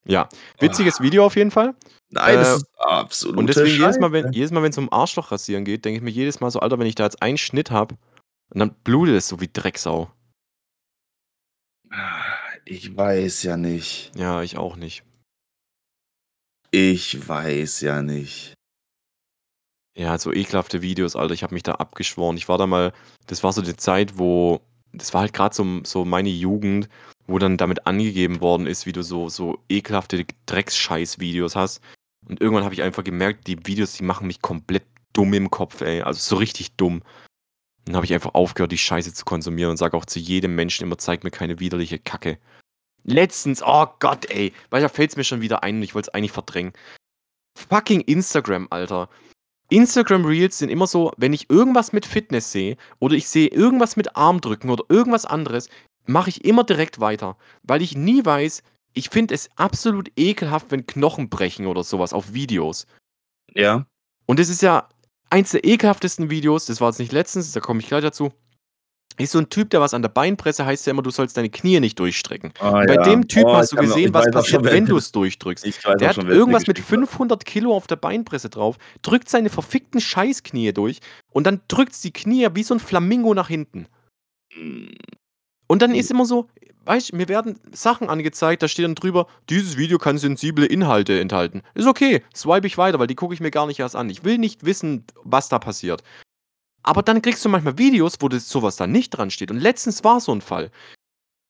[0.06, 1.04] Ja, witziges Ah.
[1.04, 1.76] Video auf jeden Fall.
[2.10, 5.32] Nein, das Äh, ist absolute und deswegen jedes Mal, wenn jedes Mal, wenn's um Arschloch
[5.32, 7.72] rasieren geht, denke ich mir jedes Mal so: „Alter, wenn ich da jetzt einen Schnitt
[7.72, 7.96] habe
[8.50, 10.12] und dann blutet es so wie Drecksau.“
[11.90, 12.24] Ah,
[12.66, 14.12] ich weiß ja nicht.
[14.16, 15.04] Ja, ich auch nicht.
[16.72, 18.54] Ich weiß ja nicht.
[19.98, 21.34] Ja, so ekelhafte Videos, Alter.
[21.34, 22.38] Ich habe mich da abgeschworen.
[22.38, 22.94] Ich war da mal
[23.28, 24.62] das war so die Zeit, wo
[24.94, 26.90] das war halt grad so so meine Jugend,
[27.28, 31.82] wo dann damit angegeben worden ist, wie du so so ekelhafte Drecksscheiß-Videos hast.
[32.28, 35.82] Und irgendwann habe ich einfach gemerkt, die Videos, die machen mich komplett dumm im Kopf,
[35.82, 36.02] ey.
[36.02, 37.02] Also, so richtig dumm.
[37.86, 40.86] Dann habe ich einfach aufgehört, die Scheiße zu konsumieren und sage auch zu jedem Menschen
[40.86, 42.38] immer: „Zeig mir keine widerliche Kacke.“
[43.04, 46.14] Letztens, oh Gott, ey, weil da fällt's mir schon wieder ein und ich wollte es
[46.16, 46.74] eigentlich verdrängen.
[47.58, 49.10] Fucking Instagram, Alter.
[49.72, 53.96] Instagram Reels sind immer so, wenn ich irgendwas mit Fitness sehe oder ich sehe irgendwas
[53.96, 55.70] mit Armdrücken oder irgendwas anderes,
[56.06, 60.86] mache ich immer direkt weiter, weil ich nie weiß ich finde es absolut ekelhaft, wenn
[60.86, 62.86] Knochen brechen oder so was auf Videos.
[63.54, 63.86] Ja.
[64.26, 64.90] Und das ist ja
[65.30, 68.32] eins der ekelhaftesten Videos, das war jetzt nicht letztens, da komme ich gleich dazu.
[69.24, 71.50] Ist so 'n Typ, der was an der Beinpresse heißt ja immer, du sollst deine
[71.50, 72.54] Knie nicht durchstrecken.
[72.60, 73.02] Ah, bei ja.
[73.04, 75.66] dem Typen Oh, hast du gesehen, was passiert, schon, wenn das du's durchdrückst.
[76.00, 77.00] Der hat schon, es irgendwas mit geschickt hat.
[77.10, 81.00] 500 Kilo auf der Beinpresse drauf, drückt seine verfickten Scheißknie durch
[81.32, 83.88] und dann drückt's die Knie wie so 'n Flamingo nach hinten.
[85.68, 86.48] Und dann ist immer so
[86.86, 91.62] weißt, mir werden Sachen angezeigt, da steht dann drüber: „Dieses Video kann sensible Inhalte enthalten.“
[91.76, 94.10] Ist okay, swipe ich weiter, weil die gucke ich mir gar nicht erst an.
[94.10, 96.04] Ich will nicht wissen, was da passiert.
[96.84, 99.52] Aber dann kriegst du manchmal Videos, wo das so was da nicht dran steht.
[99.52, 100.72] Und letztens war so 'n Fall.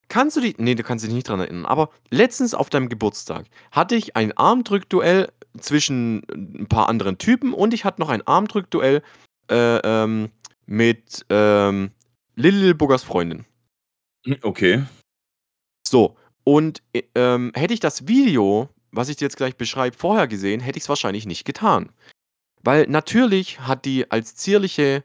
[0.08, 3.46] Kannst du dich ne, du kannst dich nicht dran erinnern, aber letztens auf deinem Geburtstag
[3.72, 5.28] hatte ich ein Armdrückduell
[5.60, 9.02] zwischen 'n paar anderen Typen und ich hatte noch ein Armdrückduell,
[9.50, 10.30] äh, ähm,
[10.66, 11.92] mit, ähm,
[12.36, 13.46] Lil Lil Buggers Freundin.
[14.26, 14.84] Hm, okay.
[15.88, 20.28] So, und, äh, ähm, hätte ich das Video, was ich dir jetzt gleich beschreibe, vorher
[20.28, 21.90] gesehen, hätte ich's wahrscheinlich nicht getan.
[22.64, 25.04] Weil natürlich hat die als zierliche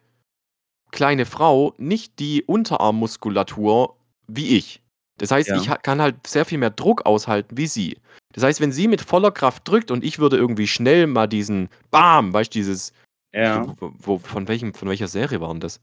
[0.91, 3.95] kleine Frau nicht die Unterarmmuskulatur
[4.27, 4.81] wie ich.
[5.19, 5.69] Das heißt, ich Ja.
[5.69, 7.97] ha kann halt sehr viel mehr Druck aushalten wie sie.
[8.33, 11.69] Das heißt, wenn sie mit voller Kraft drückt und ich würde irgendwie schnell mal diesen
[11.91, 12.93] Bam, weißt du, dieses
[13.33, 13.77] Ja.
[13.79, 15.81] w wo von welchem von welcher Serie war 'n das?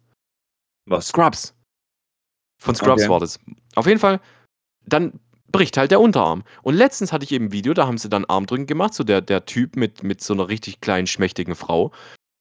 [0.87, 1.09] Was?
[1.09, 1.55] Scrubs.
[2.61, 3.09] Von Scrubs Okay.
[3.09, 3.39] war das.
[3.75, 4.21] Auf jeden Fall,
[4.87, 5.21] dann
[5.53, 6.45] bricht halt der Unterarm.
[6.63, 9.21] Und letztens hatte ich eben 'n Video, da haben sie dann Armdrücken gemacht, so der
[9.23, 11.93] der Typ mit mit so 'ner richtig kleinen, schmächtigen Frau.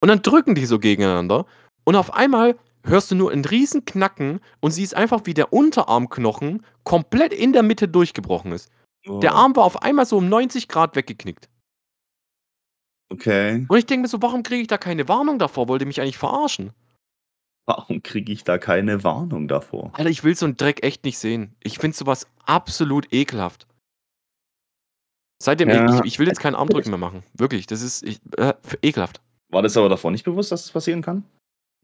[0.02, 1.46] Und dann drücken die so gegeneinander
[1.86, 6.66] und auf einmal hörst du nur 'n riesen Knacken und siehst einfach, wie der Unterarmknochen
[6.84, 8.70] komplett in der Mitte durchgebrochen ist.
[9.06, 9.38] Der Oh.
[9.38, 11.48] Arm war auf einmal so um 90 Grad weggeknickt.
[13.12, 13.66] Okay.
[13.68, 15.68] Und ich denke mir so: „Warum kriege ich da keine Warnung davor?
[15.68, 16.72] Wollt ihr mich eigentlich verarschen?“
[17.68, 19.92] Warum kriege ich da keine Warnung davor?
[19.94, 21.56] Alter, ich will so 'n Dreck echt nicht sehen.
[21.64, 23.68] Ich finde so was absolut ekelhaft.
[25.42, 26.00] Seitdem ich Ja.
[26.00, 27.24] ich ich will jetzt kein Armdrücken mehr machen.
[27.34, 29.22] Wirklich, das ist ich äh, ekelhaft.
[29.50, 31.24] War das aber davor nicht bewusst, dass das passieren kann?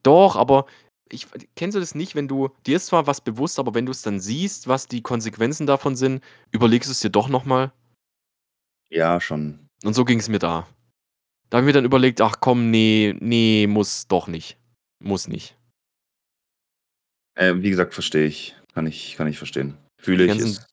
[0.03, 0.65] Doch, aber
[1.11, 4.01] ich kennst du das nicht, wenn du dir ist zwar was bewusst, aber wenn du's
[4.01, 7.71] dann siehst, was die Konsequenzen davon sind, überlegst du's dir doch noch mal?
[8.89, 9.67] Ja, schon.
[9.83, 10.67] Und so ging's mir da.
[11.49, 14.57] Da habe ich mir dann überlegt: „Ach komm, ne, ne, muss doch nicht.
[14.99, 15.57] Muss nicht.“
[17.35, 18.55] Äh, wie gesagt, verstehe ich.
[18.73, 19.77] Kann ich kann ich verstehen.
[19.99, 20.67] Fühle ich, ganzen ist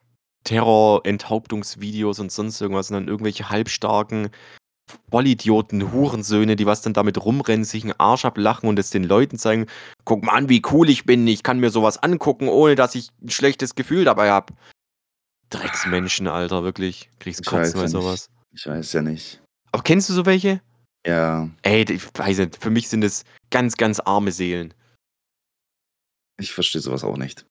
[0.44, 4.30] Terror, Enthauptungsvideos und sonst irgendwas und dann irgendwelche halbstarken
[5.10, 9.38] Vollidioten, Hurensöhne, die was dann damit rumrennen, sich 'n Arsch ablachen und es den Leuten
[9.38, 9.66] zeigen:
[10.04, 11.26] „Guck mal an, wie cool ich bin.
[11.26, 14.52] Ich kann mir so was angucken, ohne dass ich 'n schlechtes Gefühl dabei habe.“
[15.50, 17.08] Drecksmenschen, Alter, wirklich.
[17.20, 18.28] Kriegst Ich weiß Kotzen bei ja so nicht.
[18.54, 19.40] Ich weiß ja nicht.
[19.72, 20.60] Aber kennst du so welche?
[21.06, 21.48] Ja.
[21.62, 24.74] Ey, ich weiß nicht, für mich sind es ganz, ganz arme Seelen.
[26.38, 27.46] Ich verstehe so was auch nicht.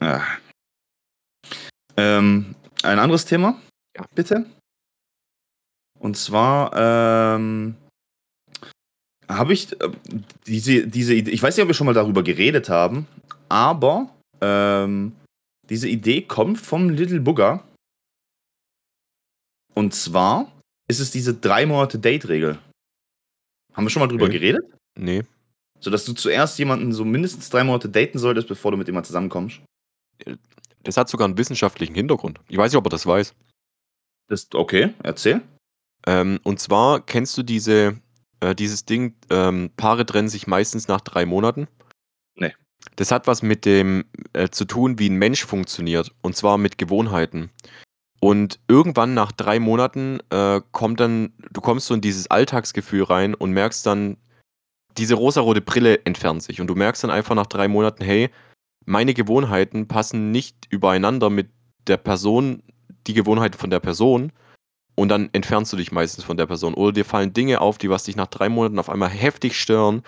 [0.00, 0.22] Ah.
[1.96, 3.60] Ähm, ein anderes Thema,
[3.96, 4.04] Ja.
[4.14, 4.46] bitte.
[6.00, 6.72] Und zwar,
[7.36, 7.76] ähm,
[9.28, 9.90] habe ich, äh,
[10.46, 13.06] diese diese Idee ich weiß nicht, ob wir schon mal darüber geredet haben,
[13.48, 14.08] aber,
[14.40, 15.12] ähm,
[15.68, 17.62] diese Idee kommt vom Little Bugger.
[19.74, 20.50] Und zwar
[20.88, 22.58] ist es diese 3 Monate Date-Regel.
[23.74, 24.38] Haben wir schon mal drüber Okay.
[24.38, 24.64] geredet?
[24.98, 25.24] Ne.
[25.80, 29.06] So, dass du zuerst jemanden so mindestens 3 Monate daten solltest, bevor du mit jemand
[29.06, 29.60] zusammenkommst?
[30.82, 32.40] Das hat sogar 'n wissenschaftlichen Hintergrund.
[32.48, 33.34] Ich weiß nicht, ob er das weiß.
[34.28, 35.40] Das okay, erzähl.
[36.06, 37.98] Ähm, und zwar kennst du diese
[38.40, 41.68] äh, dieses Ding, ähm, Paare trennen sich meistens nach 3 Monaten?
[42.36, 42.52] Ne.
[42.96, 46.78] Das hat was mit dem, äh, zu tun, wie 'n Mensch funktioniert, und zwar mit
[46.78, 47.50] Gewohnheiten.
[48.20, 53.34] Und irgendwann nach 3 Monaten, äh, kommt dann du kommst so in dieses Alltagsgefühl rein
[53.34, 54.16] und merkst dann,
[54.98, 58.30] diese rosarote Brille entfernt sich und du merkst dann einfach nach 3 Monaten: „Hey,
[58.86, 61.50] meine Gewohnheiten passen nicht übereinander mit
[61.88, 62.62] der Person
[63.08, 64.32] die Gewohnheiten von der Person.“
[64.96, 66.74] Und dann entfernst du dich meistens von der Person.
[66.74, 70.02] Oder dir fallen Dinge auf, die was dich nach 3 Monaten auf einmal heftig stören,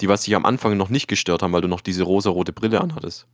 [0.00, 2.80] die was dich am Anfang noch nicht gestört haben, weil du noch diese rosarote Brille
[2.80, 3.26] anhattest.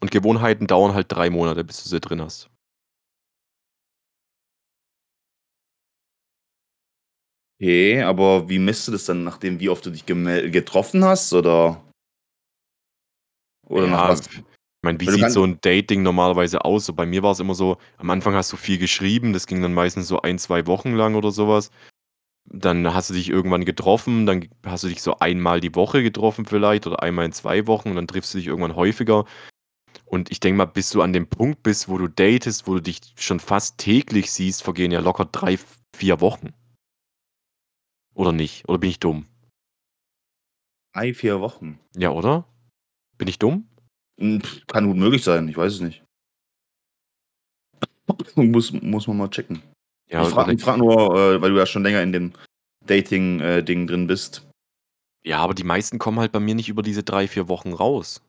[0.00, 2.50] Und Gewohnheiten dauern halt 3 Monate, bis du sie drin hast.
[7.58, 11.82] Okay, aber wie misst du das dann, nachdem wie oft du dich getroffen hast, oder?
[13.66, 14.28] Oder nach Ja, was?
[14.90, 16.86] Ich meine, wie sieht so 'n Dating normalerweise aus?
[16.86, 19.74] So bei mir war's immer so, am Anfang hast du viel geschrieben, das ging dann
[19.74, 21.70] meistens so 1, 2 Wochen lang oder so was.
[22.46, 26.46] Dann hast du dich irgendwann getroffen, dann hast du dich so einmal die Woche getroffen
[26.46, 29.24] vielleicht oder einmal in 2 Wochen und dann triffst du dich irgendwann häufiger.
[30.06, 32.82] Und ich denke mal, bis du an dem Punkt bist, wo du datest, wo du
[32.82, 36.54] dich schon fast täglich siehst, vergehen ja locker 3, v 4 Wochen.
[38.14, 38.66] Oder nicht?
[38.68, 39.26] Oder bin ich dumm?
[40.94, 41.78] 3, 4 Wochen.
[41.96, 42.46] Ja, oder?
[43.18, 43.68] Bin ich dumm?
[44.18, 46.02] Hm, kann gut möglich sein, ich weiß es nicht.
[48.36, 49.62] Muss muss man mal checken.
[50.08, 52.32] Ja, Ich frage frage nur, äh, weil du ja schon länger in dem
[52.86, 54.46] Dating, äh, drin bist.
[55.24, 58.22] Ja, aber die meisten kommen halt bei mir nicht über diese 3, 4 Wochen raus.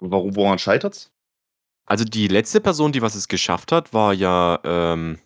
[0.00, 1.10] Warum woran scheitert's?
[1.86, 5.18] Also, die letzte Person, die was es geschafft hat, war ja, ähm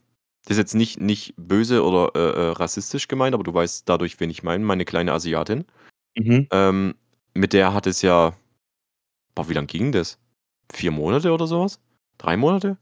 [0.46, 4.20] das ist jetzt nicht nicht böse oder, äh, äh, rassistisch gemeint, aber du weißt dadurch,
[4.20, 5.64] wen ich meine, meine kleine Asiatin.
[6.18, 6.46] Mhm.
[6.50, 6.94] Ähm,
[7.32, 8.34] mit der hat es ja
[9.34, 10.18] boah, wie lang ging das?
[10.72, 11.80] 4 Monate oder so was?
[12.18, 12.78] 3 Monate?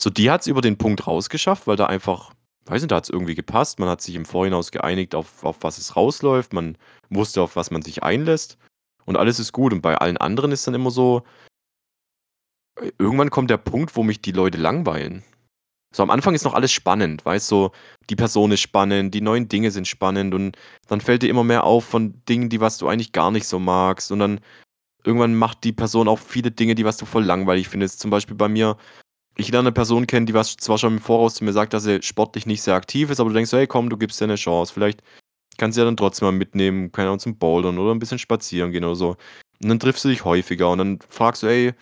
[0.00, 2.32] So, die hat's über den Punkt rausgeschafft, weil da einfach
[2.66, 3.78] weiß nicht, da hat's irgendwie gepasst.
[3.78, 6.52] Man hat sich im Vorhinaus geeinigt, auf auf was es rausläuft.
[6.52, 8.58] Man wusste, auf was man sich einlässt
[9.04, 9.72] und alles ist gut.
[9.72, 11.22] Und bei allen anderen ist dann immer so
[12.98, 15.22] irgendwann kommt der Punkt, wo mich die Leute langweilen.
[15.94, 17.70] So, am Anfang ist noch alles spannend, weißt du?
[18.08, 21.64] Die Person ist spannend, die neuen Dinge sind spannend und dann fällt dir immer mehr
[21.64, 24.12] auf von Dingen, die was du eigentlich gar nicht so magst.
[24.12, 24.40] Und dann
[25.04, 28.00] irgendwann macht die Person auch viele Dinge, die was du voll langweilig findest.
[28.00, 28.76] Zum Beispiel bei mir,
[29.36, 31.84] ich lerne 'ne Person kennen, die was zwar schon im Voraus zu mir sagt, dass
[31.84, 34.28] sie sportlich nicht sehr aktiv ist, aber du denkst so: „Hey komm, du gibst ihr
[34.28, 34.72] 'ne Chance.
[34.74, 35.02] Vielleicht
[35.58, 38.72] kannst du ja dann trotzdem mal mitnehmen, keine Ahnung, zum Bouldern oder 'n bisschen spazieren
[38.72, 39.10] gehen oder so.“
[39.62, 41.74] Und dann triffst du dich häufiger und dann fragst du: „Ey,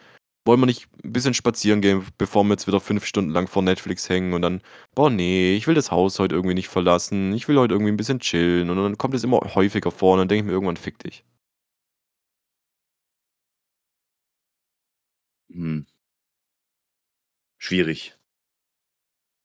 [0.46, 3.62] wollen wir nicht 'n bisschen spazieren gehen, bevor wir jetzt wieder 5 Stunden lang vor
[3.62, 4.62] Netflix hängen?“ Und dann:
[4.96, 7.32] „Boah, ne, ich will das Haus heute irgendwie nicht verlassen.
[7.34, 10.20] Ich will heute irgendwie 'n bisschen chillen.“ Und dann kommt es immer häufiger vor und
[10.20, 11.24] dann denke ich mir irgendwann: „Fick dich.“
[15.52, 15.80] Hm.
[17.60, 18.14] Schwierig.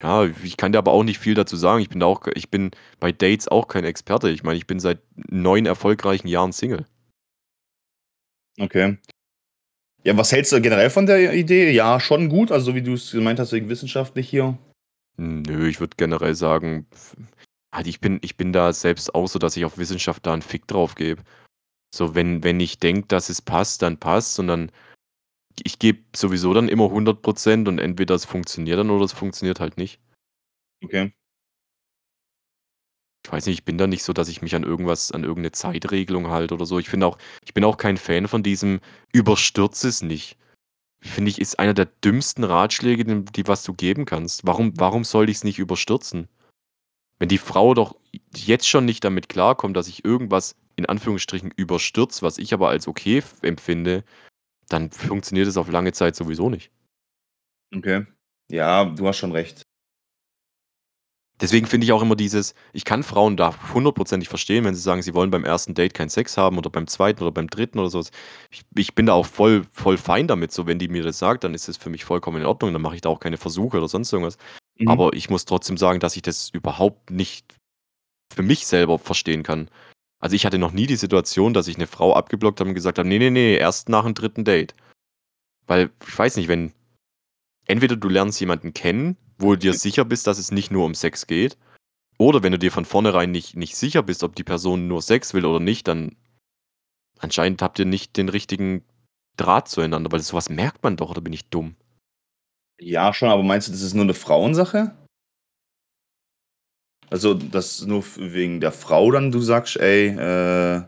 [0.01, 1.81] Ja, ich kann dir aber auch nicht viel dazu sagen.
[1.81, 4.29] Ich bin da auch ich bin bei Dates auch kein Experte.
[4.29, 6.85] Ich meine, ich bin seit 9 erfolgreichen Jahren Single.
[8.59, 8.97] Okay.
[10.03, 11.71] Ja, was hältst du generell von der Idee?
[11.71, 14.57] Ja, schon gut, also wie du's gemeint hast, wegen wissenschaftlich hier?
[15.17, 16.87] Nö, ich würde generell sagen,
[17.73, 20.41] halt, ich bin ich bin da selbst auch so, dass ich auf Wissenschaft da 'n
[20.41, 21.23] Fick drauf gebe.
[21.95, 24.71] So, wenn wenn ich denke, dass es passt, dann passt's und dann
[25.63, 29.59] ich gebe sowieso dann immer 100 % und entweder es funktioniert dann oder es funktioniert
[29.59, 29.99] halt nicht.
[30.83, 31.13] Okay.
[33.25, 35.43] Ich weiß nicht, ich bin da nicht so, dass ich mich an irgendwas an irgend
[35.43, 36.77] 'ne Zeitregelung halte oder so.
[36.79, 38.81] Ich finde auch ich bin auch kein Fan von diesem:
[39.13, 40.37] „Überstürze es nicht.“
[41.01, 44.45] Finde ich, ist einer der dümmsten Ratschläge, den die was du geben kannst.
[44.47, 46.29] Warum warum sollte ich's nicht überstürzen?
[47.19, 47.95] Wenn die Frau doch
[48.35, 52.87] jetzt schon nicht damit klarkommt, dass ich irgendwas in Anführungsstrichen überstürze, was ich aber als
[52.87, 54.03] okay empfinde,
[54.73, 56.71] dann funktioniert es auf lange Zeit sowieso nicht.
[57.75, 58.05] Okay.
[58.51, 59.63] Ja, du hast schon recht.
[61.41, 65.01] Deswegen finde ich auch immer dieses ich kann Frauen da hundertprozentig verstehen, wenn sie sagen,
[65.01, 67.89] sie wollen beim ersten Date keinen Sex haben oder beim zweiten oder beim dritten oder
[67.89, 68.11] so was.
[68.51, 71.43] Ich ich bin da auch voll voll fein damit so, wenn die mir das sagt,
[71.43, 73.77] dann ist das für mich vollkommen in Ordnung, dann mache ich da auch keine Versuche
[73.77, 74.37] oder sonst irgendwas.
[74.77, 74.87] Mhm.
[74.89, 77.55] Aber ich muss trotzdem sagen, dass ich das überhaupt nicht
[78.33, 79.69] für mich selber verstehen kann.
[80.23, 82.97] Also, ich hatte noch nie die Situation, dass ich 'ne Frau abgeblockt habe und gesagt
[82.97, 84.73] habe: „Ne, ne, ne, erst nach 'm dritten Date.“
[85.67, 86.73] Weil, ich weiß nicht, wenn
[87.65, 90.95] entweder du lernst jemanden kennen, wo du dir sicher bist, dass es nicht nur um
[90.95, 91.57] Sex geht,
[92.19, 95.33] oder wenn du dir von vornherein nicht nicht sicher bist, ob die Person nur Sex
[95.33, 96.15] will oder nicht, dann
[97.19, 98.83] anscheinend habt ihr nicht den richtigen
[99.37, 101.75] Draht zueinander, weil so was merkt man doch, oder bin ich dumm?
[102.79, 104.91] Ja, schon, aber meinst du, das ist nur 'ne Frauensache?
[107.13, 110.81] Also, dass nur wegen der Frau dann du sagst: „Ey, äh“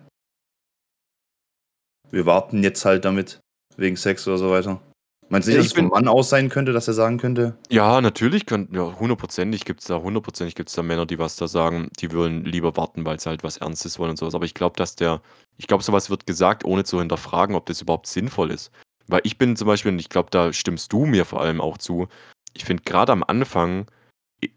[2.09, 3.41] „wir warten jetzt halt damit,
[3.77, 4.81] wegen Sex“ oder so weiter?
[5.29, 8.01] Meinst du nicht, dass es vom Mann aus sein könnte, dass er sagen könnte Ja,
[8.01, 12.11] natürlich könnten ja, hundertprozentig gibt's da hundertprozentig gibt's da Männer, die was da sagen, die
[12.11, 14.33] würden lieber warten, weil sie halt was Ernstes wollen und so was.
[14.33, 15.21] Aber ich glaube, dass der
[15.57, 18.71] ich glaube, so was wird gesagt, ohne zu hinterfragen, ob das überhaupt sinnvoll ist.
[19.05, 21.77] Weil ich bin zum Beispiel und ich glaube, da stimmst du mir vor allem auch
[21.77, 22.07] zu
[22.55, 23.85] ich finde grade am Anfang,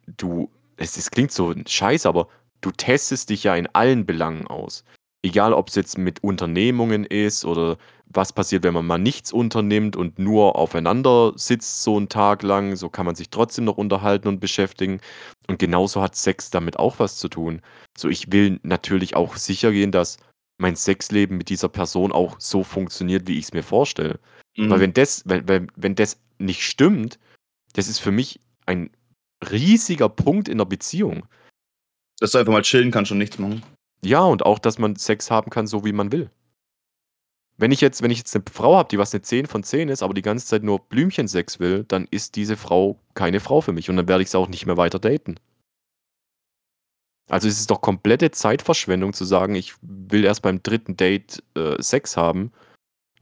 [0.07, 2.29] du es es klingt so scheiße, aber
[2.63, 4.85] du testest dich ja in allen Belangen aus.
[5.25, 10.19] Egal, ob's jetzt mit Unternehmungen ist oder was passiert, wenn man mal nichts unternimmt und
[10.19, 14.41] nur aufeinander sitzt so 'n Tag lang, so kann man sich trotzdem noch unterhalten und
[14.41, 15.01] beschäftigen.
[15.49, 17.61] Und genauso hat Sex damit auch was zu tun.
[17.97, 20.19] So, ich will natürlich auch sichergehen, dass
[20.59, 24.21] mein Sexleben mit dieser Person auch so funktioniert, wie ich's mir vorstelle.
[24.69, 24.81] Weil Mhm.
[24.81, 27.19] wenn das wenn wenn wenn das nicht stimmt,
[27.75, 28.91] das ist für mich ein
[29.51, 31.25] riesiger Punkt in 'ner Beziehung.
[32.21, 33.63] Dass du einfach mal chillen kannst und nichts machen?
[34.03, 36.31] Ja, und auch, dass man Sex haben kann, so wie man will.
[37.61, 39.89] Wenn ich jetzt wenn ich jetzt 'ne Frau habe, die was 'ne 10 von 10
[39.89, 43.73] ist, aber die ganze Zeit nur Blümchensex will, dann ist diese Frau keine Frau für
[43.73, 45.41] mich und dann werde ich sie auch nicht mehr weiter daten.
[47.31, 50.97] Also, es ist doch komplette Zeitverschwendung zu sagen, ich will erst beim 3.
[50.97, 52.53] Date, äh, Sex haben.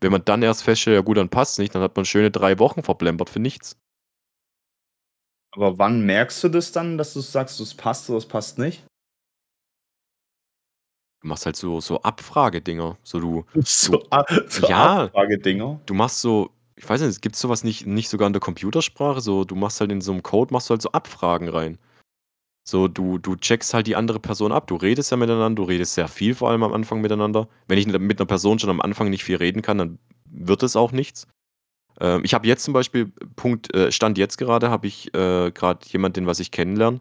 [0.00, 2.59] Wenn man dann erst feststellt, ja gut, dann passt's nicht, dann hat man schöne 3
[2.61, 3.76] Wochen verplempert für nichts.
[5.57, 8.83] Aber wann merkst du das dann, dass du sagst, es passt oder es passt nicht?
[11.23, 12.99] Du machst halt so so Abfragedinger.
[13.03, 15.81] So du du So A so ja, Abfragedinger?
[15.87, 19.21] du machst so ich weiß nicht, gibt's so was nicht nicht sogar in der Computersprache?
[19.23, 21.79] So, du machst halt in so 'nem Code machst du halt so Abfragen rein.
[22.64, 24.66] So, du du checkst halt die andere Person ab.
[24.69, 27.49] Du redest ja miteinander, du redest sehr viel vor allem am Anfang miteinander.
[27.69, 29.99] Wenn ich mit 'ner Person schon am Anfang nicht viel reden kann, dann
[30.31, 31.27] wird es auch nichts.
[32.01, 35.87] Ähm, ich habe jetzt zum Beispiel Punkt äh, Stand jetzt gerade habe ich, äh, grad
[35.87, 37.01] jemanden, was ich kennenlerne,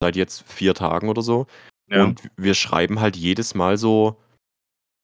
[0.00, 1.46] seit jetzt 4 Tagen oder so.
[1.90, 2.04] Ja.
[2.04, 4.18] Und wir schreiben halt jedes Mal so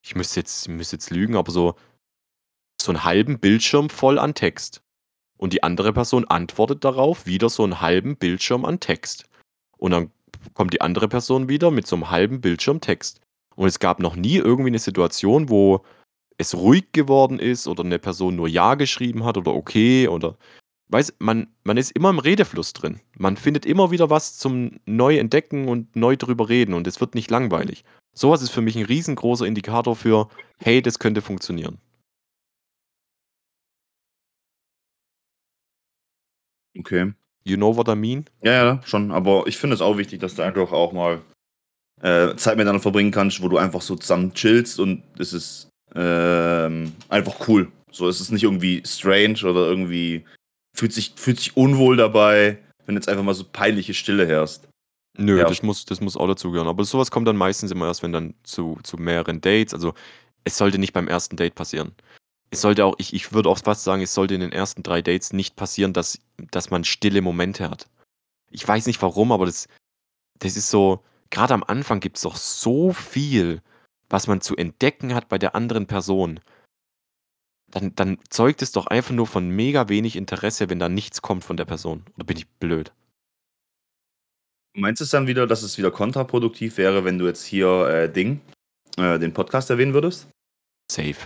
[0.05, 1.77] ich müsste jetzt müsste jetzt lügen, aber so
[2.81, 4.83] so 'n halben Bildschirm voll an Text.
[5.39, 9.27] Und die andere Person antwortet darauf wieder so 'n halben Bildschirm an Text.
[9.79, 10.13] Und dann
[10.55, 13.21] kommt die andere Person wieder mit so 'nem halben Bildschirm Text.
[13.57, 15.85] Und es gab noch nie irgendwie 'ne Situation, wo
[16.39, 20.37] es ruhig geworden ist oder 'ne Person nur „ja“ geschrieben hat oder „okay“ oder
[20.91, 23.01] weißt man man ist immer im Redefluss drin.
[23.19, 27.31] Man findet immer wieder was zum Neu-Entdecken und neu drüber reden und es wird nicht
[27.31, 27.85] langweilig.
[28.15, 31.79] So was ist für mich 'n riesengroßer Indikator für: „Hey, das könnte funktionieren.“
[36.79, 37.13] Okay.
[37.45, 38.25] You know what I mean?
[38.43, 39.11] Ja, ja, schon.
[39.11, 41.21] Aber ich finde es auch wichtig, dass du einfach auch mal,
[42.03, 46.93] äh, Zeit miteinander verbringen kannst, wo du einfach so zusammen chillst und es ist, ähm,
[47.09, 47.71] einfach cool.
[47.91, 50.25] So, es ist nicht irgendwie strange oder irgendwie
[50.75, 54.63] fühlt sich fühlt sich unwohl dabei, wenn jetzt einfach mal so peinliche Stille herrscht.
[55.19, 55.51] Nö, Herrscht.
[55.51, 56.69] das muss das muss auch dazugehören.
[56.69, 59.95] Aber so was kommt dann meistens immer erst, wenn dann zu zu mehreren Dates also,
[60.45, 61.31] es sollte nicht beim 1.
[61.31, 61.93] Date passieren.
[62.51, 65.03] Es sollte auch ich ich würde auch fast sagen, es sollte in den ersten 3
[65.03, 66.19] Dates nicht passieren, dass
[66.51, 67.89] dass man stille Momente hat.
[68.51, 69.69] Ich weiß nicht warum, aber das
[70.39, 73.61] das ist so grade am Anfang gibt's doch so viel,
[74.13, 76.39] was man zu entdecken hat bei der anderen Person.
[77.71, 81.45] Dann dann zeugt es doch einfach nur von mega wenig Interesse, wenn da nichts kommt
[81.45, 82.05] von der Person.
[82.17, 82.93] Oder bin ich blöd?
[84.75, 88.13] Meinst du es dann wieder, dass es wieder kontraproduktiv wäre, wenn du jetzt hier, äh,
[88.13, 88.41] Ding
[88.99, 90.29] äh, den Podcast erwähnen würdest?
[90.91, 91.17] Safe.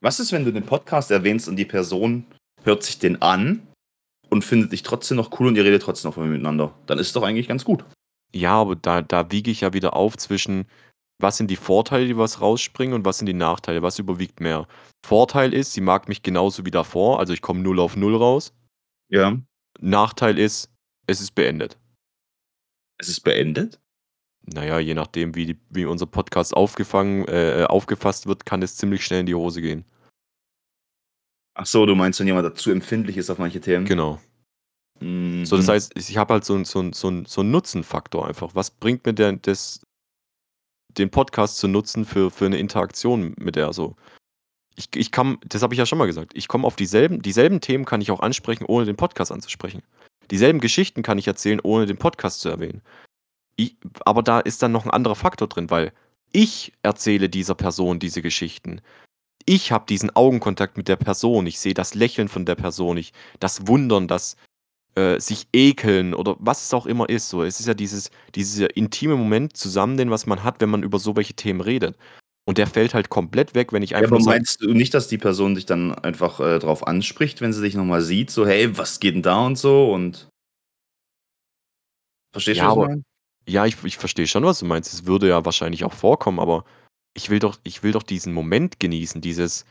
[0.00, 2.26] Was ist, wenn du den Podcast erwähnst und die Person
[2.64, 3.66] hört sich den an
[4.28, 6.74] und findet dich trotzdem noch cool und ihr redet trotzdem noch miteinander?
[6.86, 7.84] Dann ist es doch eigentlich ganz gut.
[8.32, 10.66] Ja, aber da da wiege ich ja wieder auf zwischen:
[11.20, 13.82] Was sind die Vorteile, die was rausspringen und was sind die Nachteile?
[13.82, 14.66] Was überwiegt mehr?
[15.06, 18.52] Vorteil ist, sie mag mich genauso wie davor, also, ich komme 0 auf 0 raus.
[19.08, 19.38] Ja.
[19.80, 20.70] Nachteil ist,
[21.06, 21.78] es ist beendet.
[22.98, 23.80] Es ist beendet?
[24.46, 28.62] Na ja, je nachdem, wie die wie unser Podcast aufgefangen äh, äh, aufgefasst wird, kann
[28.62, 29.84] es ziemlich schnell in die Hose gehen.
[31.56, 33.84] Ach so, du meinst, wenn jemand zu empfindlich ist auf manche Themen?
[33.86, 34.20] Genau.
[35.00, 35.70] So, das Mhm.
[35.70, 38.54] heißt, ich habe halt so so so so 'n Nutzenfaktor einfach.
[38.54, 39.80] Was bringt mir denn das
[40.98, 43.96] den Podcast zu nutzen für für 'ne Interaktion mit der so?
[44.76, 46.32] Ich ich kann das habe ich ja schon mal gesagt.
[46.36, 49.82] Ich komme auf dieselben dieselben Themen kann ich auch ansprechen, ohne den Podcast anzusprechen.
[50.30, 52.82] Dieselben Geschichten kann ich erzählen, ohne den Podcast zu erwähnen.
[53.60, 53.76] I
[54.06, 55.92] aber da ist dann noch 'n anderer Faktor drin, weil
[56.32, 58.80] ich erzähle dieser Person diese Geschichten.
[59.46, 61.46] Ich habe diesen Augenkontakt mit der Person.
[61.46, 64.36] Ich sehe das Lächeln von der Person, ich das Wundern, das,
[64.96, 67.42] äh, sich ekeln oder was es auch immer ist so.
[67.42, 70.98] Es ist ja dieses dieser intime Moment zusammen, den was man hat, wenn man über
[70.98, 71.96] so welche Themen redet.
[72.46, 74.72] Und der fällt halt komplett weg, wenn ich Ja, einfach aber nur sage meinst du
[74.74, 78.00] nicht, dass die Person dich dann einfach, äh, drauf anspricht, wenn sie dich noch mal
[78.02, 80.28] sieht, so: „Hey, was geht 'n da?“ und so und
[82.34, 83.02] Verstehst du, Ja, was ich aber meine?
[83.48, 84.92] ja, ich ich verstehe schon, was du meinst.
[84.94, 86.64] Es würde ja wahrscheinlich auch vorkommen, aber
[87.14, 89.64] ich will doch ich will doch diesen Moment genießen, dieses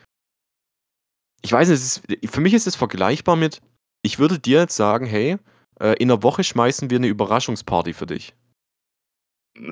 [1.45, 3.61] ich weiß nicht, es ist für mich ist es vergleichbar mit
[4.03, 5.37] ich würde dir jetzt sagen: „Hey,
[5.81, 8.35] äh, in 'ner Woche schmeißen wir 'ne Überraschungsparty für dich.“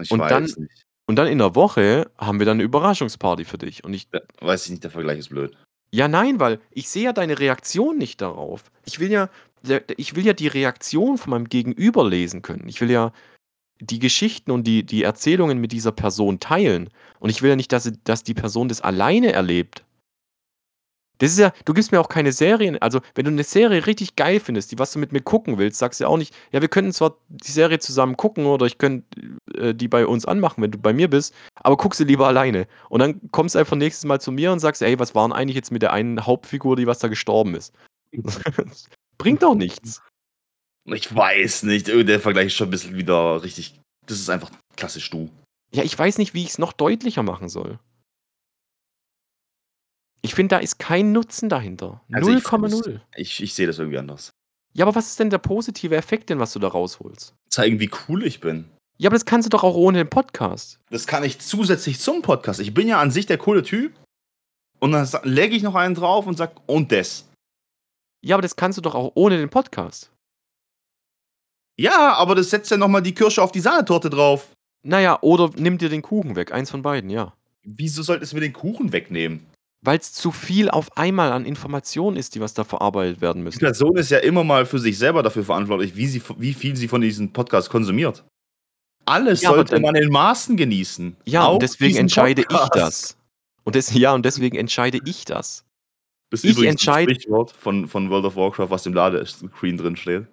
[0.01, 0.85] Ich Und dann weiß nicht.
[1.07, 4.19] und dann in 'ner Woche haben wir dann 'ne Überraschungsparty für dich und ich Ja,
[4.41, 5.55] weiß ich nicht, der Vergleich ist blöd.
[5.93, 8.71] Ja, nein, weil ich sehe ja deine Reaktion nicht darauf.
[8.85, 9.29] Ich will ja
[9.63, 12.67] der ich will ja die Reaktion von meinem Gegenüber lesen können.
[12.67, 13.11] Ich will ja
[13.81, 16.89] die Geschichten und die die Erzählungen mit dieser Person teilen.
[17.19, 19.85] Und ich will ja nicht, dass dass die Person das alleine erlebt.
[21.21, 24.15] Das ist ja du gibst mir auch keine Serien also, wenn du 'ne Serie richtig
[24.15, 26.61] geil findest, die was du mit mir gucken willst, sagst du ja auch nicht: „Ja,
[26.61, 29.05] wir könnten zwar die Serie zusammen gucken oder ich könnte,
[29.55, 32.65] äh, die bei uns anmachen, wenn du bei mir bist, aber guck sie lieber alleine.“
[32.89, 35.31] Und dann kommst du einfach nächstes Mal zu mir und sagst: „Ey, was war 'n
[35.31, 37.71] eigentlich jetzt mit der einen Hauptfigur, die was da gestorben ist?“
[39.19, 40.01] Bringt doch nichts.
[40.85, 44.51] Ich weiß nicht, äh, der Vergleich ist schon 'n bisschen wieder richtig das ist einfach
[44.77, 45.29] klassisch du.
[45.73, 47.79] Ja, ich weiß nicht, wie ich's noch deutlicher machen soll.
[50.21, 52.01] Ich finde, da ist kein Nutzen dahinter.
[52.11, 54.31] Also, Null ich ich sehe das irgendwie anders.
[54.73, 57.33] Ja, aber was ist denn der positive Effekt denn, was du da rausholst?
[57.49, 58.69] Zeigen, wie cool ich bin.
[58.97, 60.79] Ja, aber das kannst du doch auch ohne den Podcast.
[60.89, 62.59] Das kann ich zusätzlich zum Podcast.
[62.59, 63.93] Ich bin ja an sich der coole Typ
[64.79, 67.27] und dann lege ich noch einen drauf und sage: „Und das.“
[68.23, 70.11] Ja, aber das kannst du doch auch ohne den Podcast.
[71.77, 74.51] Ja, aber das setzt ja noch mal die Kirsche auf die Sahnetorte drauf.
[74.83, 76.51] Na ja, oder nimm dir den Kuchen weg.
[76.51, 77.33] Eins von beiden, ja.
[77.63, 79.47] Wieso sollte es mir den Kuchen wegnehmen?
[79.83, 83.59] Weil's zu viel auf einmal an Informationen ist, die was da verarbeitet werden Die müssen.
[83.59, 86.87] Person ist ja immer mal für sich selber dafür verantwortlich, wie sie wie viel sie
[86.87, 88.23] von diesem Podcast konsumiert.
[89.05, 91.15] Alles Ja, aber sollte dann man in Maßen genießen.
[91.25, 92.75] Ja, Auch und deswegen diesen entscheide ich Podcast.
[92.75, 93.17] das.
[93.63, 95.65] Und des ja, und deswegen entscheide ich das.
[96.29, 99.95] Das ist Ich übrigens entscheide Sprichwort von von World of Warcraft, was im Ladescreen drin
[99.95, 100.27] steht.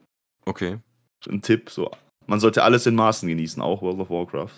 [0.45, 0.79] Okay.
[1.27, 1.91] 'N Tipp so.
[2.27, 4.53] Man sollte alles in Maßen genießen, auch World of Warcraft.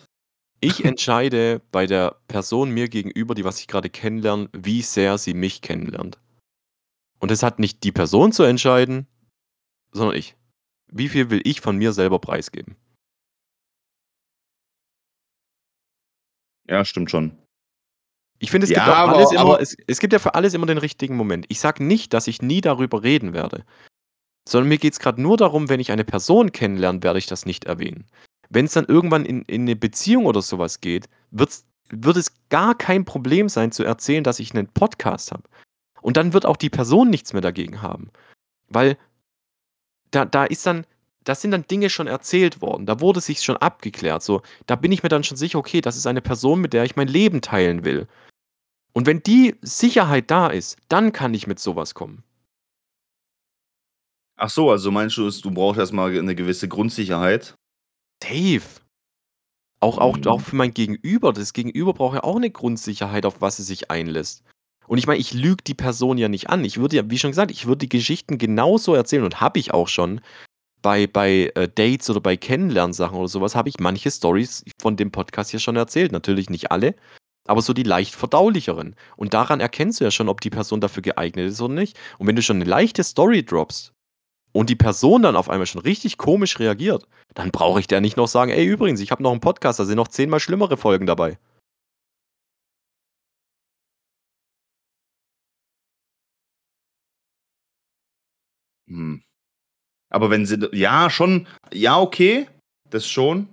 [0.61, 5.35] Ich entscheide bei der Person mir gegenüber, die was ich grade kennenlerne, wie sehr sie
[5.35, 6.19] mich kennenlernt.
[7.19, 9.07] Und das hat nicht die Person zu entscheiden,
[9.93, 10.37] sondern ich.
[10.93, 12.77] Wie viel will ich von mir selber preisgeben?
[16.69, 17.37] Ja, stimmt schon.
[18.39, 20.35] Ich finde, es Ja, gibt auch aber alles immer aber es es gibt ja für
[20.35, 21.47] alles immer den richtigen Moment.
[21.49, 23.65] Ich sage nicht, dass ich nie darüber reden werde,
[24.49, 27.65] sondern mir geht's grad nur darum, wenn ich eine Person kennenlerne, werde ich das nicht
[27.65, 28.07] erwähnen.
[28.53, 32.75] Wenn's dann irgendwann in in 'ne Beziehung oder so was geht, wird's wird es gar
[32.77, 35.45] kein Problem sein zu erzählen, dass ich 'nen Podcast habe.
[36.03, 38.11] Und dann wird auch die Person nichts mehr dagegen haben.
[38.69, 38.97] Weil
[40.15, 40.87] da da ist dann
[41.25, 42.87] da sind dann Dinge schon erzählt worden.
[42.87, 44.41] Da wurde sich's schon abgeklärt, so.
[44.67, 46.97] Da bin ich mir dann schon sicher: „Okay, das ist eine Person, mit der ich
[46.97, 48.07] mein Leben teilen will.“
[48.95, 52.23] Und wenn die Sicherheit da ist, dann kann ich mit so was kommen.
[54.39, 57.55] Ach so, also meinst du es du brauchst erst mal ge 'ne gewisse Grundsicherheit?
[58.23, 58.81] Safe.
[59.81, 60.43] Auch auch auch Mhm.
[60.45, 61.33] für mein Gegenüber.
[61.33, 64.43] Das Gegenüber braucht ja auch 'ne Grundsicherheit, auf was es sich einlässt.
[64.89, 66.65] Und ich meine, ich lüge die Person ja nicht an.
[66.65, 69.73] Ich würde ja wie schon gesagt, ich würde die Geschichten genauso erzählen und habe ich
[69.75, 70.21] auch schon
[70.83, 74.97] bei bei, äh, Dates oder bei Kennenlernsachen oder so was, habe ich manche Storys von
[74.97, 76.13] dem Podcast hier schon erzählt.
[76.13, 76.95] Natürlich nicht alle,
[77.49, 78.97] aber so die leicht verdaulicheren.
[79.17, 81.99] Und daran erkennst du ja schon, ob die Person dafür geeignet ist oder nicht.
[82.19, 83.93] Und wenn du schon 'ne leichte Story droppst
[84.53, 88.17] und die Person dann auf einmal schon richtig komisch reagiert, dann brauche ich der nicht
[88.17, 91.07] noch sagen: „Ey, übrigens, ich habe noch 'n Podcast, da sind noch zehnmal schlimmere Folgen
[91.07, 91.39] dabei.“
[98.89, 99.23] Hm.
[100.11, 102.49] Aber wenn sie ja, schon ja, okay,
[102.91, 103.49] das schon.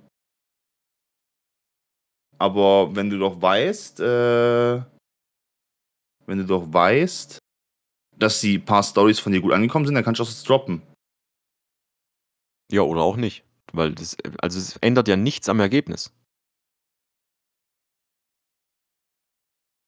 [2.39, 4.81] Aber wenn du doch weißt, äh
[6.27, 7.39] wenn du doch weißt,
[8.17, 10.81] dass die paar Storys von dir gut angekommen sind, dann kannst du das droppen.
[12.71, 16.11] Ja, oder auch nicht, weil das also, es ändert ja nichts am Ergebnis.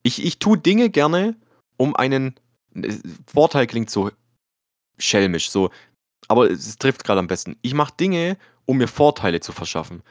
[0.03, 1.35] Ich ich tue Dinge gerne,
[1.77, 2.39] um einen
[2.73, 2.95] äh,
[3.27, 4.11] Vorteil klingt so
[4.97, 5.71] schelmisch, so
[6.29, 7.57] aber es trifft gerade am besten.
[7.61, 10.03] Ich mache Dinge, um mir Vorteile zu verschaffen.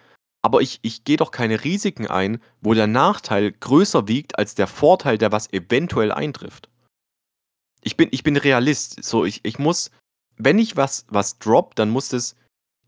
[0.43, 4.67] Aber ich, ich gehe doch keine Risiken ein, wo der Nachteil größer wiegt als der
[4.67, 6.68] Vorteil, der was eventuell eintrifft.
[7.83, 9.03] Ich bin, ich bin Realist.
[9.03, 9.91] So, ich, ich muss,
[10.37, 12.37] wenn ich was, was drop, dann muss es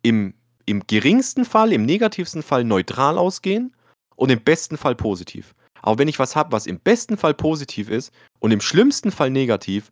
[0.03, 0.34] im,
[0.66, 3.74] im geringsten Fall, im negativsten Fall neutral ausgehen
[4.16, 5.55] und im besten Fall positiv.
[5.82, 9.30] Aber wenn ich was habe, was im besten Fall positiv ist und im schlimmsten Fall
[9.30, 9.91] negativ,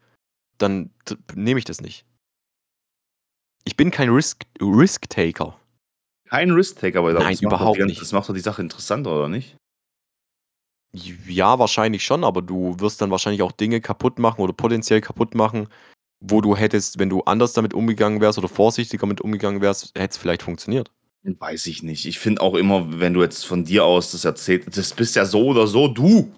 [0.58, 0.90] dann
[1.34, 2.04] nehme ich das nicht.
[3.64, 4.56] Ich bin kein Risk-Taker.
[4.60, 5.08] Risk
[6.28, 8.00] kein Risk-Taker, aber Nein, das überhaupt macht nicht.
[8.00, 9.56] Das macht doch die Sache interessanter, oder nicht?
[10.92, 15.34] Ja, wahrscheinlich schon, aber du wirst dann wahrscheinlich auch Dinge kaputt machen oder potenziell kaputt
[15.34, 15.68] machen,
[16.20, 20.12] wo du hättest, wenn du anders damit umgegangen wärst oder vorsichtiger mit umgegangen wärst, hätte
[20.12, 20.90] es vielleicht funktioniert.
[21.24, 22.06] Weiß ich nicht.
[22.06, 25.26] Ich finde auch immer, wenn du jetzt von dir aus das erzählst, das bist ja
[25.26, 26.32] so oder so du.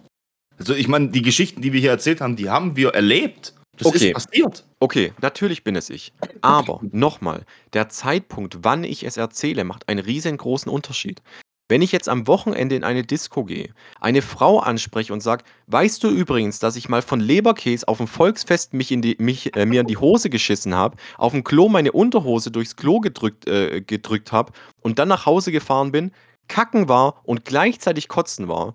[0.58, 3.54] Also ich meine, die Geschichten, die wir hier erzählt haben, die haben wir erlebt.
[3.76, 4.08] Das Okay.
[4.08, 4.66] ist passiert.
[4.80, 6.12] Okay, natürlich bin es ich.
[6.42, 11.22] Aber nochmal, der Zeitpunkt, wann ich es erzähle, macht einen riesengroßen Unterschied.
[11.70, 16.02] Wenn ich jetzt am Wochenende in eine Disco gehe, eine Frau anspreche und sage, weißt
[16.02, 19.66] du übrigens, dass ich mal von Leberkäse auf dem Volksfest mich in die, mich, äh,
[19.66, 23.82] mir in die Hose geschissen habe, auf dem Klo meine Unterhose durchs Klo gedrückt, äh,
[23.82, 24.52] gedrückt habe
[24.82, 26.10] und dann nach Hause gefahren bin,
[26.48, 28.74] kacken war und gleichzeitig kotzen war,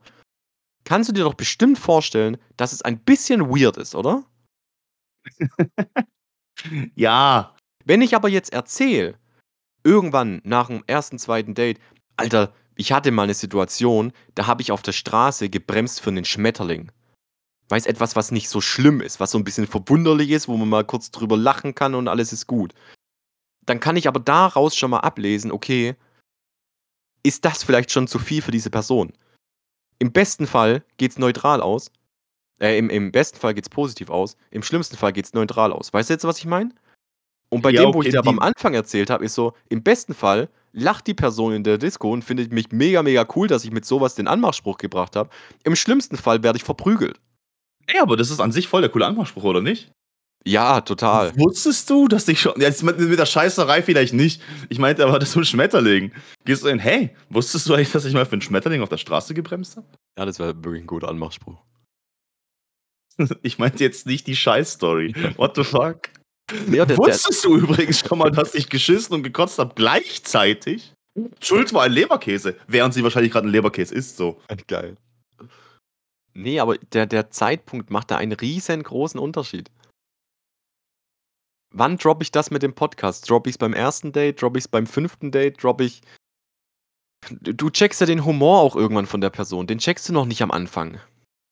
[0.86, 4.24] kannst du dir doch bestimmt vorstellen, dass es ein bisschen weird ist, oder?
[6.96, 7.54] Ja.
[7.84, 9.20] Wenn ich aber jetzt erzähle,
[9.84, 11.80] irgendwann nach dem ersten, zweiten Date,
[12.16, 16.26] Alter, ich hatte mal eine Situation, da habe ich auf der Straße gebremst für einen
[16.26, 16.92] Schmetterling.
[17.70, 20.70] Weiß etwas, was nicht so schlimm ist, was so ein bisschen verwunderlich ist, wo man
[20.70, 22.74] mal kurz drüber lachen kann und alles ist gut.
[23.66, 25.96] Dann kann ich aber daraus schon mal ablesen, okay,
[27.24, 29.14] ist das vielleicht schon zu viel für diese Person?
[29.98, 31.92] Im besten Fall geht's neutral aus.
[32.60, 34.38] Äh, im, im besten Fall geht's positiv aus.
[34.52, 35.92] Im schlimmsten Fall geht's neutral aus.
[35.92, 36.70] Weißt du jetzt, was ich meine?
[37.56, 39.82] Und bei Ja, dem, wo ich dir aber am Anfang erzählt habe, ist so, im
[39.82, 43.64] besten Fall lacht die Person in der Disco und findet mich mega, mega cool, dass
[43.64, 45.30] ich mit sowas den Anmachspruch gebracht habe.
[45.64, 47.20] Im schlimmsten Fall werde ich verprügelt.
[47.88, 49.92] Ey, aber das ist an sich voll der coole Anmachspruch, oder nicht?
[50.46, 51.36] Ja, total.
[51.38, 52.60] Wusstest du, dass ich schon.
[52.60, 54.42] Jetzt mit, mit der Scheißerei vielleicht nicht.
[54.70, 56.12] Ich meinte aber, das ist ein Schmetterling.
[56.44, 58.98] Gehst du hin, hey, wusstest du eigentlich, dass ich mal für einen Schmetterling auf der
[58.98, 59.88] Straße gebremst habe?
[60.20, 61.58] Ja, das wäre wirklich ein guter Anmachspruch.
[63.44, 65.14] Ich meinte jetzt nicht die Scheiß-Story.
[65.38, 66.10] What the fuck?
[66.52, 70.94] Ja, der, der, Wusstest du übrigens schon mal, dass ich geschissen und gekotzt habe gleichzeitig?
[71.42, 74.40] Schuld war ein Leberkäse, während sie wahrscheinlich gerade ein Leberkäse isst, so.
[74.68, 74.98] geil.
[76.34, 79.72] Nee, aber der, der Zeitpunkt macht da einen riesengroßen Unterschied.
[81.74, 83.30] Wann droppe ich das mit dem Podcast?
[83.30, 84.42] Droppe ich es beim ersten Date?
[84.42, 85.62] Droppe ich es beim fünften Date?
[85.62, 86.02] Droppe ich.
[87.42, 89.68] Du checkst ja den Humor auch irgendwann von der Person.
[89.68, 91.00] Den checkst du noch nicht am Anfang.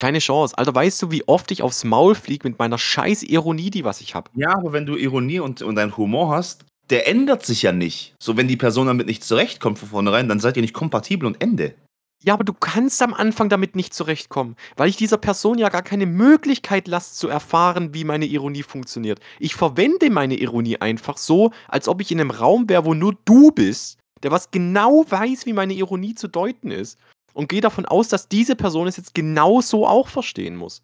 [0.04, 0.58] Keine Chance.
[0.58, 4.02] Alter, weißt du, wie oft ich aufs Maul fliege mit meiner scheiß Ironie, die was
[4.02, 4.30] ich habe?
[4.36, 8.14] Ja, aber wenn du Ironie und, und deinen Humor hast, der ändert sich ja nicht.
[8.22, 11.42] So, wenn die Person damit nicht zurechtkommt von vornherein, dann seid ihr nicht kompatibel und
[11.42, 11.76] Ende.
[12.22, 15.84] Ja, aber du kannst am Anfang damit nicht zurechtkommen, weil ich dieser Person ja gar
[15.84, 19.22] keine Möglichkeit lasse zu erfahren, wie meine Ironie funktioniert.
[19.40, 23.16] Ich verwende meine Ironie einfach so, als ob ich in einem Raum wäre, wo nur
[23.24, 27.00] du bist, der was genau weiß, wie meine Ironie zu deuten ist.
[27.34, 30.84] Und gehe davon aus, dass diese Person es jetzt genau so auch verstehen muss.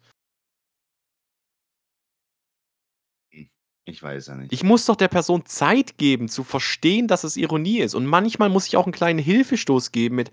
[3.90, 4.52] Ich weiß ja nicht.
[4.52, 7.94] Ich muss doch der Person Zeit geben, zu verstehen, dass es Ironie ist.
[7.94, 10.30] Und manchmal muss ich auch einen kleinen Hilfestoß geben mit,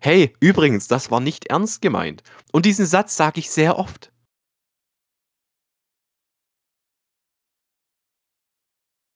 [0.00, 2.22] hey, übrigens, das war nicht ernst gemeint.
[2.52, 4.12] Und diesen Satz sage ich sehr oft.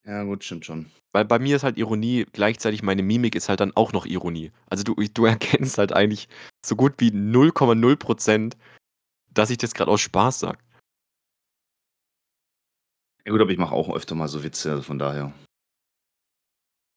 [0.05, 0.91] Ja, gut, stimmt schon.
[1.13, 4.51] Weil bei mir ist halt Ironie, gleichzeitig meine Mimik ist halt dann auch noch Ironie.
[4.67, 6.29] Also du, du erkennst halt eigentlich
[6.65, 8.57] so gut wie 0,0%,
[9.33, 10.59] dass ich das gerade aus Spaß sage.
[13.25, 15.33] Ja, gut, aber ich mache auch öfter mal so Witze, also von daher.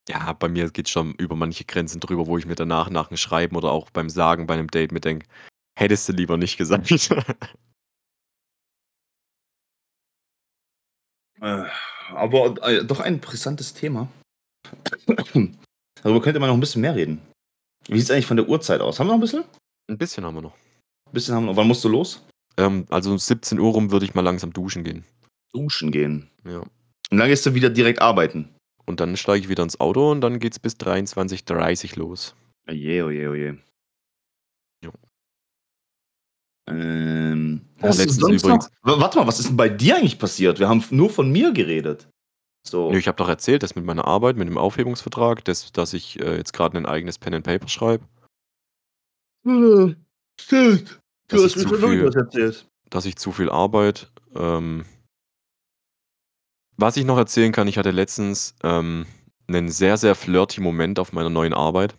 [0.09, 3.17] Ja, bei mir geht schon über manche Grenzen drüber, wo ich mir danach nach dem
[3.17, 5.27] Schreiben oder auch beim Sagen bei einem Date mir denke,
[5.77, 6.89] hättest du lieber nicht gesagt.
[11.41, 11.65] Äh,
[12.09, 14.07] aber äh, doch ein brisantes Thema.
[16.01, 17.21] Darüber könnte man noch ein bisschen mehr reden.
[17.87, 18.99] Wie sieht es eigentlich von der Uhrzeit aus?
[18.99, 19.43] Haben wir noch ein bisschen?
[19.89, 20.55] Ein bisschen haben wir noch.
[21.07, 21.57] Ein bisschen haben wir noch.
[21.57, 22.23] Wann musst du los?
[22.57, 25.03] Ähm, also um 17 Uhr rum würde ich mal langsam duschen gehen.
[25.53, 26.27] Duschen gehen.
[26.45, 26.59] Ja.
[27.11, 28.49] Und dann gehst du wieder direkt arbeiten.
[28.85, 32.35] Und dann steige ich wieder ins Auto und dann geht's bis 23.30 los.
[32.67, 33.57] Oje, oje, oje.
[36.67, 38.99] Ähm, hast du letztens übrigens- Noch?
[38.99, 40.59] Warte mal, was ist denn bei dir eigentlich passiert?
[40.59, 42.07] Wir haben nur von mir geredet.
[42.67, 42.91] So.
[42.91, 46.19] Nö, ich habe doch erzählt, dass mit meiner Arbeit, mit dem Aufhebungsvertrag, dass, dass ich
[46.19, 48.03] äh, jetzt gerade ein eigenes Pen and Paper schreibe,
[49.45, 49.93] Äh,
[50.41, 50.99] Stimmt.
[51.27, 52.67] Du hast mir schon was erzählt.
[52.89, 54.85] dass ich zu viel Arbeit, ähm,
[56.77, 59.05] Was ich noch erzählen kann, ich hatte letztens, ähm,
[59.47, 61.95] 'nen sehr, sehr flirty Moment auf meiner neuen Arbeit.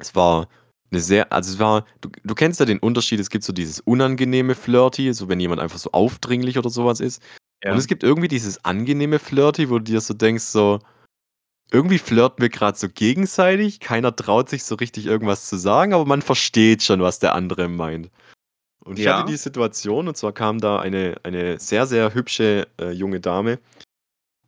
[0.00, 0.48] Es war
[0.92, 3.80] 'ne sehr also, es war du du kennst ja den Unterschied, es gibt so dieses
[3.80, 7.22] unangenehme Flirty, so wenn jemand einfach so aufdringlich oder so was ist.
[7.68, 7.76] Und Ja.
[7.78, 10.80] es gibt irgendwie dieses angenehme Flirty, wo du dir so denkst, so:
[11.72, 16.06] „Irgendwie flirten wir grad so gegenseitig, keiner traut sich so richtig irgendwas zu sagen, aber
[16.06, 18.10] man versteht schon, was der andere meint.“
[18.84, 22.92] Und ich hatte die Situation, und zwar kam da eine eine sehr, sehr hübsche, äh,
[22.92, 23.58] junge Dame,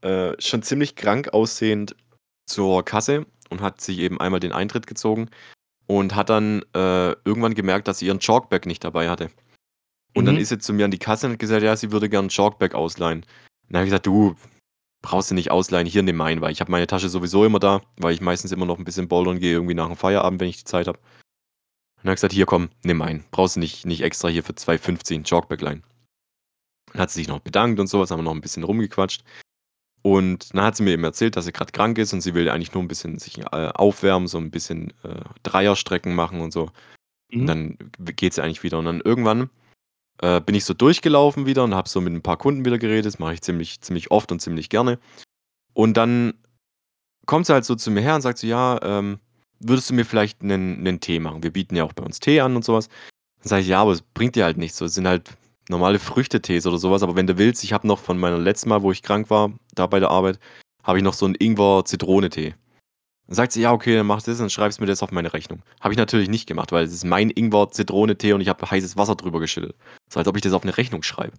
[0.02, 1.96] äh, schon ziemlich krank aussehend
[2.46, 5.30] zur Kasse und hat sich eben einmal den Eintritt gezogen
[5.86, 9.30] und hat dann, äh, irgendwann gemerkt, dass sie ihren Chalkbag nicht dabei hatte.
[10.14, 10.42] Und dann Mhm.
[10.42, 12.30] ist sie zu mir an die Kasse und hat gesagt, ja, sie würde gern 'n
[12.30, 13.26] Chalkbag ausleihen.
[13.68, 14.36] Dann habe ich gesagt: „Du,
[15.02, 17.82] brauchst du nicht ausleihen, hier, nimm meinen“, weil ich habe meine Tasche sowieso immer da,
[17.98, 20.58] weil ich meistens immer noch 'n bisschen bouldern gehe, irgendwie nach dem Feierabend, wenn ich
[20.58, 20.98] die Zeit habe.
[21.98, 23.24] Und dann hat gesagt: „Hier, komm, nimm meinen.
[23.30, 25.82] Brauchst du nicht nicht extra hier für 2,50 'n Chalkbag leihen.“
[26.92, 29.22] Dann hat sie sich noch bedankt und so was, haben wir noch 'n bisschen rumgequatscht.
[30.06, 32.50] Und dann hat sie mir eben erzählt, dass sie grad krank ist und sie will
[32.50, 33.44] eigentlich nur 'n bisschen sich, äh,
[33.74, 36.64] aufwärmen, so 'n bisschen, äh, Dreierstrecken machen und so.
[37.32, 37.46] Und Mhm.
[37.46, 38.78] dann w geht sie eigentlich wieder.
[38.78, 39.50] Und dann irgendwann,
[40.22, 43.06] äh, bin ich so durchgelaufen wieder und habe so mit 'n paar Kunden wieder geredet.
[43.06, 44.98] Das mache ich ziemlich ziemlich oft und ziemlich gerne.
[45.74, 46.34] Und dann
[47.26, 49.20] kommt sie halt so zu mir her und sagt so: „Ja, ähm,
[49.60, 51.42] würdest du mir vielleicht 'nen 'nen Tee machen?
[51.44, 52.88] Wir bieten ja auch bei uns Tee an und so was.“
[53.42, 54.86] Dann sage ich: „Ja, aber es bringt dir halt nichts so.
[54.86, 55.30] Es sind halt
[55.68, 58.68] normale Früchtetees oder so was, aber wenn du willst, ich habe noch von meiner letzten
[58.68, 60.38] Mal, wo ich krank war, da bei der Arbeit,
[60.82, 62.54] habe ich noch so 'n Ingwer-Zitrone-Tee.“
[63.28, 65.62] Dann sagt sie: „Ja, okay, dann mach das und schreibst mir das auf meine Rechnung.“
[65.80, 69.16] Habe ich natürlich nicht gemacht, weil es ist mein Ingwer-Zitrone-Tee und ich habe heißes Wasser
[69.16, 69.76] drüber geschüttet.
[70.12, 71.34] So, als ob ich das auf 'ne Rechnung schreibe.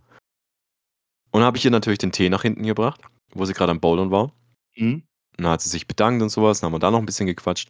[1.34, 3.02] Und dann habe ich ihr natürlich den Tee nach hinten gebracht,
[3.34, 4.32] wo sie grad am Bouldern war.
[4.76, 5.04] Mhm.
[5.38, 7.28] Dann hat sie sich bedankt und so was, dann haben wir da noch 'n bisschen
[7.28, 7.70] gequatscht.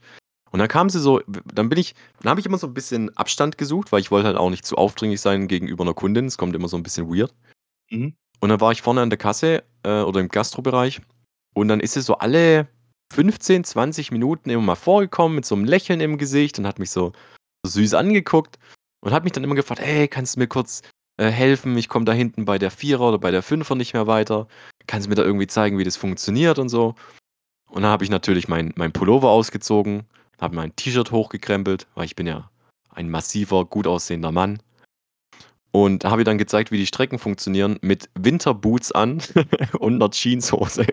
[0.51, 1.21] Und dann kam sie so
[1.53, 4.27] dann bin ich dann habe ich immer so 'n bisschen Abstand gesucht, weil ich wollte
[4.27, 6.25] halt auch nicht zu aufdringlich sein gegenüber 'ner Kundin.
[6.25, 7.33] Es kommt immer so 'n bisschen weird.
[7.91, 8.15] Mhm.
[8.41, 11.01] Und dann war ich vorne an der Kasse, äh, oder im Gastrobereich
[11.55, 12.67] und dann ist sie so alle
[13.13, 16.91] 15, 20 Minuten immer mal vorgekommen mit so 'nem Lächeln im Gesicht und hat mich
[16.91, 17.13] so
[17.67, 18.59] süß angeguckt
[19.01, 20.83] und hat mich dann immer gefragt: „Hey, kannst du mir kurz,
[21.17, 21.77] äh, helfen?
[21.77, 24.47] Ich komme da hinten bei der Vierer oder bei der Fünfer nicht mehr weiter.
[24.87, 26.95] Kannst du mir da irgendwie zeigen, wie das funktioniert und so?“
[27.71, 30.05] Und dann habe ich natürlich meinen meinen Pullover ausgezogen,
[30.41, 32.49] habe mein T-Shirt hochgekrempelt, weil ich bin ja
[32.89, 34.59] ein massiver, gut aussehender Mann.
[35.71, 39.21] Und habe ihr dann gezeigt, wie die Strecken funktionieren mit Winterboots an
[39.79, 40.85] und 'ner Jeanshose.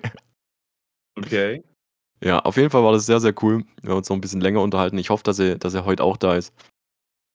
[1.17, 1.63] Okay.
[2.23, 3.65] Ja, auf jeden Fall war das sehr, sehr cool.
[3.83, 4.99] Wir haben uns noch 'n bisschen länger unterhalten.
[4.99, 6.55] Ich hoffe, dass sie dass sie heut auch da ist.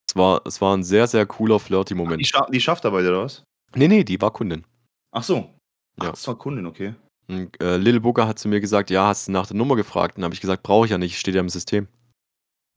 [0.10, 2.28] Es war es war 'n sehr, sehr cooler flirty Ach, die Moment.
[2.28, 3.44] scha die schafft da bei dir oder was?
[3.76, 4.66] Ne, ne, die war Kundin.
[5.14, 5.56] Ach so.
[6.00, 6.12] Ach, Ja.
[6.12, 6.96] das war Kundin, okay.
[7.30, 10.16] Und, äh, Lil Booker hat zu mir gesagt: „Ja, hast du nach der Nummer gefragt?“
[10.16, 11.88] Und dann habe ich gesagt: „Brauche ich ja nicht, steht ja im System.“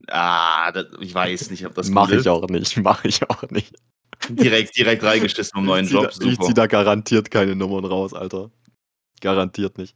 [0.09, 3.75] Ah, da ich weiß nicht, ob das Mache ich auch nicht, mache ich auch nicht.
[4.29, 8.13] Direkt direkt reingeschissen beim neuen ziehe da Job, ich ziehe da garantiert keine Nummern raus,
[8.13, 8.51] Alter.
[9.21, 9.93] Garantiert nicht.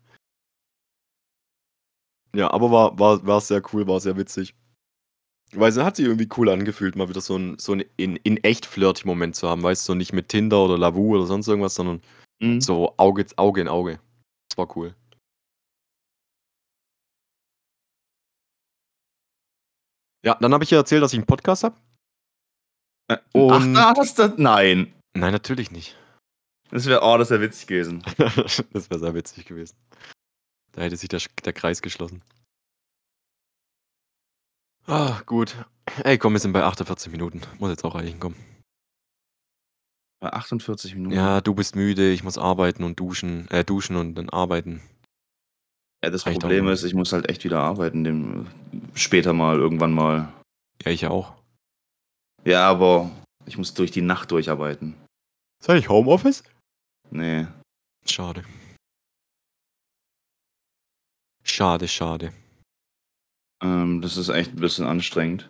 [2.34, 4.56] Ja, aber war war war sehr cool, war sehr witzig.
[5.54, 8.38] Weil sie hat sich irgendwie cool angefühlt, mal wieder so 'n so 'n in in
[8.44, 11.48] echt flirty Moment zu haben, weißt du, so nicht mit Tinder oder Lavu oder sonst
[11.48, 12.02] irgendwas, sondern
[12.42, 12.62] Mhm.
[12.62, 14.00] so Auge Auge in Auge.
[14.56, 14.96] Das war cool.
[20.26, 21.76] Ja, dann habe ich ihr erzählt, dass ich 'n Podcast habe.
[23.10, 24.94] Äh, ach, da hast du nein.
[25.14, 25.98] Nein, natürlich nicht.
[26.72, 28.02] Das wäre oh, das wäre witzig gewesen.
[28.72, 29.78] Das wäre sehr witzig gewesen.
[30.72, 32.24] Da hätte sich der der Kreis geschlossen.
[34.88, 35.56] Ah, gut.
[36.04, 37.42] Ey, komm, wir sind bei 48 Minuten.
[37.60, 38.36] Muss jetzt auch reichen, komm.
[40.20, 41.16] Bei 48 Minuten.
[41.16, 44.82] Ja, du bist müde, ich muss arbeiten und duschen äh, duschen und dann arbeiten.
[46.04, 48.48] Ja, das Reicht Problem ist, ich muss halt echt wieder arbeiten dem
[48.94, 50.32] später mal, irgendwann mal.
[50.84, 51.34] Ja, ich auch.
[52.44, 53.10] Ja, aber
[53.46, 54.96] ich muss durch die Nacht durcharbeiten.
[55.60, 56.44] Ist eigentlich Homeoffice?
[57.12, 57.52] Ne.
[58.06, 58.44] Schade.
[61.44, 62.34] Schade, schade.
[63.64, 65.50] Ähm, das ist echt 'n bisschen anstrengend.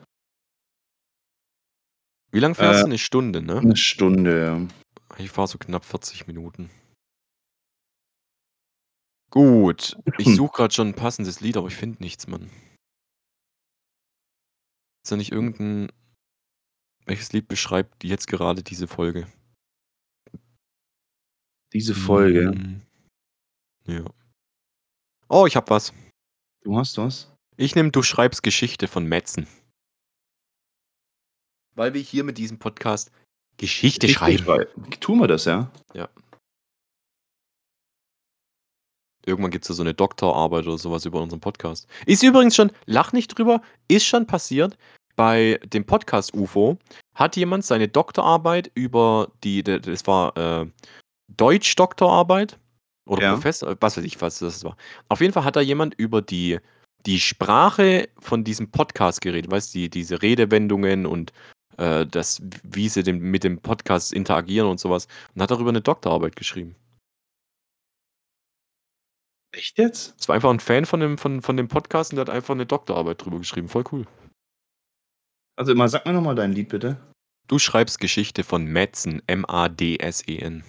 [2.36, 2.90] Wie lang fährst Äh, du?
[2.90, 3.62] 'Ne Stunde, ne?
[3.62, 4.62] 'ne Stunde, ja.
[5.18, 6.70] Ich fahre so knapp 40 Minuten.
[9.32, 12.50] Gut, ich suche grad schon 'n passendes Lied, aber ich finde nichts, Mann.
[15.06, 15.90] Ist da nicht irgend 'n
[17.08, 19.28] welches Lied beschreibt jetzt gerade diese Folge?
[21.74, 22.52] Diese Folge?
[22.52, 22.82] Hm.
[23.88, 24.06] Ja.
[25.30, 25.92] Oh, ich habe was.
[26.64, 27.36] Du hast was?
[27.58, 29.48] Ich nehme „Du schreibst Geschichte“ von Mätzen.
[31.76, 33.12] Weil wir hier mit diesem Podcast
[33.58, 34.44] Geschichte Geschichte schreiben.
[34.44, 34.66] schrei
[35.00, 35.72] Tun wir das, ja?
[35.94, 36.10] Ja.
[39.26, 41.88] Irgendwann gibt's ja so 'ne Doktorarbeit oder so was über unseren Podcast.
[42.06, 44.78] Ist übrigens schon lach nicht drüber, ist schon passiert.
[45.16, 46.78] Bei dem Podcast UFO
[47.16, 50.68] hat jemand seine Doktorarbeit über die das war, äh,
[51.36, 52.60] Deutsch-Doktorarbeit
[53.08, 53.34] Oder Ja.
[53.34, 54.76] Professor, was weiß ich, was das war.
[55.10, 56.60] Auf jeden Fall hat da jemand über die,
[57.06, 61.32] die Sprache von diesem Podcast geredet, weißt du, die, diese Redewendungen und
[61.78, 65.08] äh, das, wie sie dem, mit dem Podcast interagieren und sowas.
[65.34, 66.76] Und hat darüber eine Doktorarbeit geschrieben.
[69.52, 70.16] Echt jetzt?
[70.20, 72.54] Es war einfach ein Fan von dem, von, von dem Podcast und der hat einfach
[72.54, 73.70] eine Doktorarbeit drüber geschrieben.
[73.70, 74.06] Voll cool.
[75.58, 76.98] Also, mal sag mir nochmal dein Lied, bitte.
[77.48, 80.64] Du schreibst Geschichte von Madsen, M-A-D-S-E-N.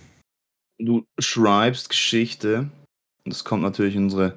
[0.79, 2.71] Du schreibst Geschichte.
[3.25, 4.37] Und es kommt natürlich in unsere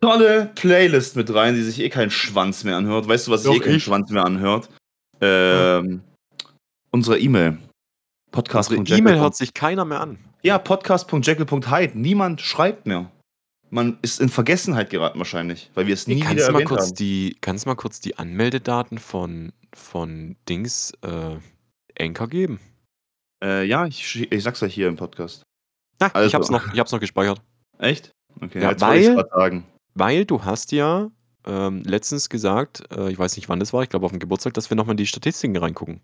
[0.00, 3.06] tolle Playlist mit rein, die sich eh keinen Schwanz mehr anhört.
[3.06, 3.84] Weißt du, was sich eh keinen ich.
[3.84, 4.70] Schwanz mehr anhört?
[5.20, 6.02] Ähm,
[6.90, 7.58] unsere E-Mail.
[8.30, 8.70] Podcast.
[8.72, 10.18] Unsere E-Mail hört sich keiner mehr an.
[10.42, 11.98] Ja, podcast.jekyll.hyde.
[11.98, 13.10] Niemand schreibt mehr.
[13.72, 16.86] Man ist in Vergessenheit geraten wahrscheinlich, weil wir es nie kannst, wieder mal erwähnt kurz
[16.88, 16.94] haben.
[16.96, 21.36] die, kannst du mal kurz die Anmeldedaten von, von Dings äh,
[22.02, 22.58] Anchor geben?
[23.44, 25.42] Äh, ja, ich, ich sag's euch hier im Podcast.
[26.00, 26.34] Ah, ich, Also.
[26.34, 27.42] hab's noch, ich hab's noch gespeichert.
[27.78, 28.10] Echt?
[28.40, 29.62] Okay, Ja, weil-.
[29.94, 31.10] Weil du hast ja
[31.46, 34.54] ähm, letztens gesagt, äh, ich weiß nicht wann das war, ich glaube auf dem Geburtstag,
[34.54, 36.00] dass wir nochmal in die Statistiken reingucken.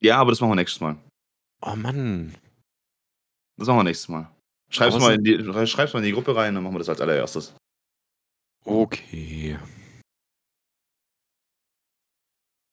[0.00, 0.96] Ja, aber das machen wir nächstes Mal.
[1.62, 2.34] Oh Mann.
[3.56, 4.30] Das machen wir nächstes Mal.
[4.70, 7.00] Schreib's mal, in die, schreib's mal in die Gruppe rein, dann machen wir das als
[7.00, 7.54] allererstes.
[8.64, 9.58] Okay.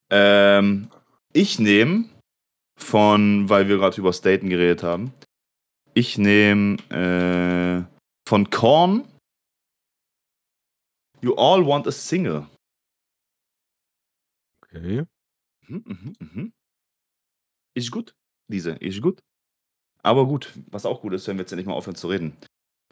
[0.10, 0.90] Ähm,
[1.34, 2.06] ich nehme
[2.78, 5.14] von, weil wir gerade über Staten geredet haben,
[5.94, 7.84] ich nehme äh,
[8.28, 9.06] von Korn
[11.22, 12.48] You All Want a Single.
[14.64, 15.04] Okay.
[15.68, 16.54] Mhm, mhm, mhm.
[17.76, 18.16] Ist gut,
[18.48, 19.22] diese, ist gut.
[20.04, 22.36] Aber gut, was auch gut ist, wenn wir jetzt endlich mal aufhören zu reden.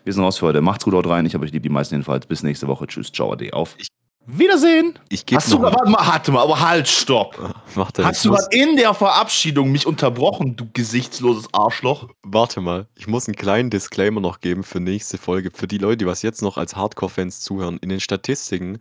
[0.03, 0.61] Wir sind raus für heute.
[0.61, 1.25] Macht's gut, haut rein.
[1.25, 2.25] Ich habe euch lieb, die meisten jedenfalls.
[2.25, 2.88] Bis nächste Woche.
[2.88, 3.75] Tschüss, ciao, ade, auf.
[3.80, 3.88] Ich-
[4.38, 4.97] Wiedersehen.
[5.09, 7.55] Ich gebe Hast du gerade, warte mal, warte mal, aber halt, stopp.
[7.75, 12.09] Warte, Hast ich du gerade in der Verabschiedung mich unterbrochen, du gesichtsloses Arschloch?
[12.23, 12.88] warte mal.
[12.95, 15.51] Ich muss einen kleinen Disclaimer noch geben für nächste Folge.
[15.53, 17.80] Für die Leute, die was jetzt noch als Hardcore-Fans zuhören.
[17.82, 18.80] In den Statistiken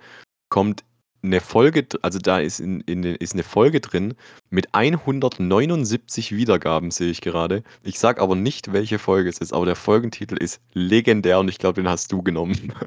[0.51, 0.85] kommt
[1.23, 4.15] eine Folge, also da ist, in, in, ist eine Folge drin
[4.51, 7.65] mit 179 Wiedergaben, sehe ich gerade.
[7.83, 11.59] Ich sag aber nicht, welche Folge es ist, aber der Folgentitel ist legendär und ich
[11.59, 12.73] glaube, den hast du genommen.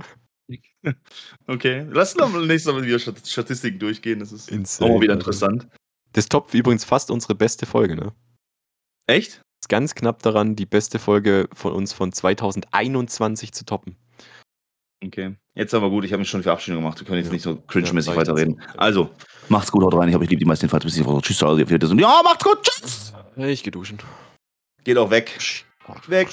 [1.48, 4.20] Okay, lass uns mal nächstes Mal wieder Stat- Statistiken durchgehen.
[4.20, 5.28] Das ist Insane, auch wieder Alter.
[5.28, 5.68] interessant.
[6.14, 8.14] Das toppt übrigens fast unsere beste Folge, ne?
[9.08, 9.42] Echt?
[9.62, 13.96] Ist ganz knapp daran, die beste Folge von uns von 2021 zu toppen.
[15.04, 15.36] Okay.
[15.56, 17.00] Jetzt aber gut, ich habe mich schon die Verabschiedung gemacht.
[17.00, 17.34] Wir können jetzt Ja.
[17.34, 18.62] nicht so cringe-mäßig Ja, weiterreden.
[18.78, 19.10] Also,
[19.50, 20.08] macht's gut, haut rein.
[20.10, 20.84] Ich habe euch lieb, die meisten jedenfalls.
[20.84, 21.22] Bis nächste Woche.
[21.22, 22.00] Tschüss, auf Wiedersehen.
[22.00, 22.62] Ja, macht's gut.
[22.64, 23.14] Tschüss.
[23.38, 23.98] Ich geh duschen.
[24.84, 25.38] Geht auch weg.
[26.08, 26.30] Weg.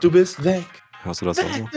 [0.00, 0.64] Du bist weg.
[1.02, 1.70] Hörst du das auch noch?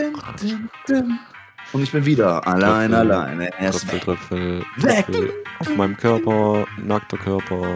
[1.74, 3.12] Und ich bin wieder allein, Tröpfel.
[3.12, 3.50] alleine.
[3.52, 4.02] Tröpfel, weg.
[4.04, 5.06] Tröpfel, Weg.
[5.06, 7.76] Tröpfel auf meinem Körper, nackter Körper,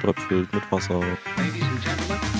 [0.00, 1.00] tröpfelt mit Wasser.
[1.00, 2.35] Ladies and gentlemen,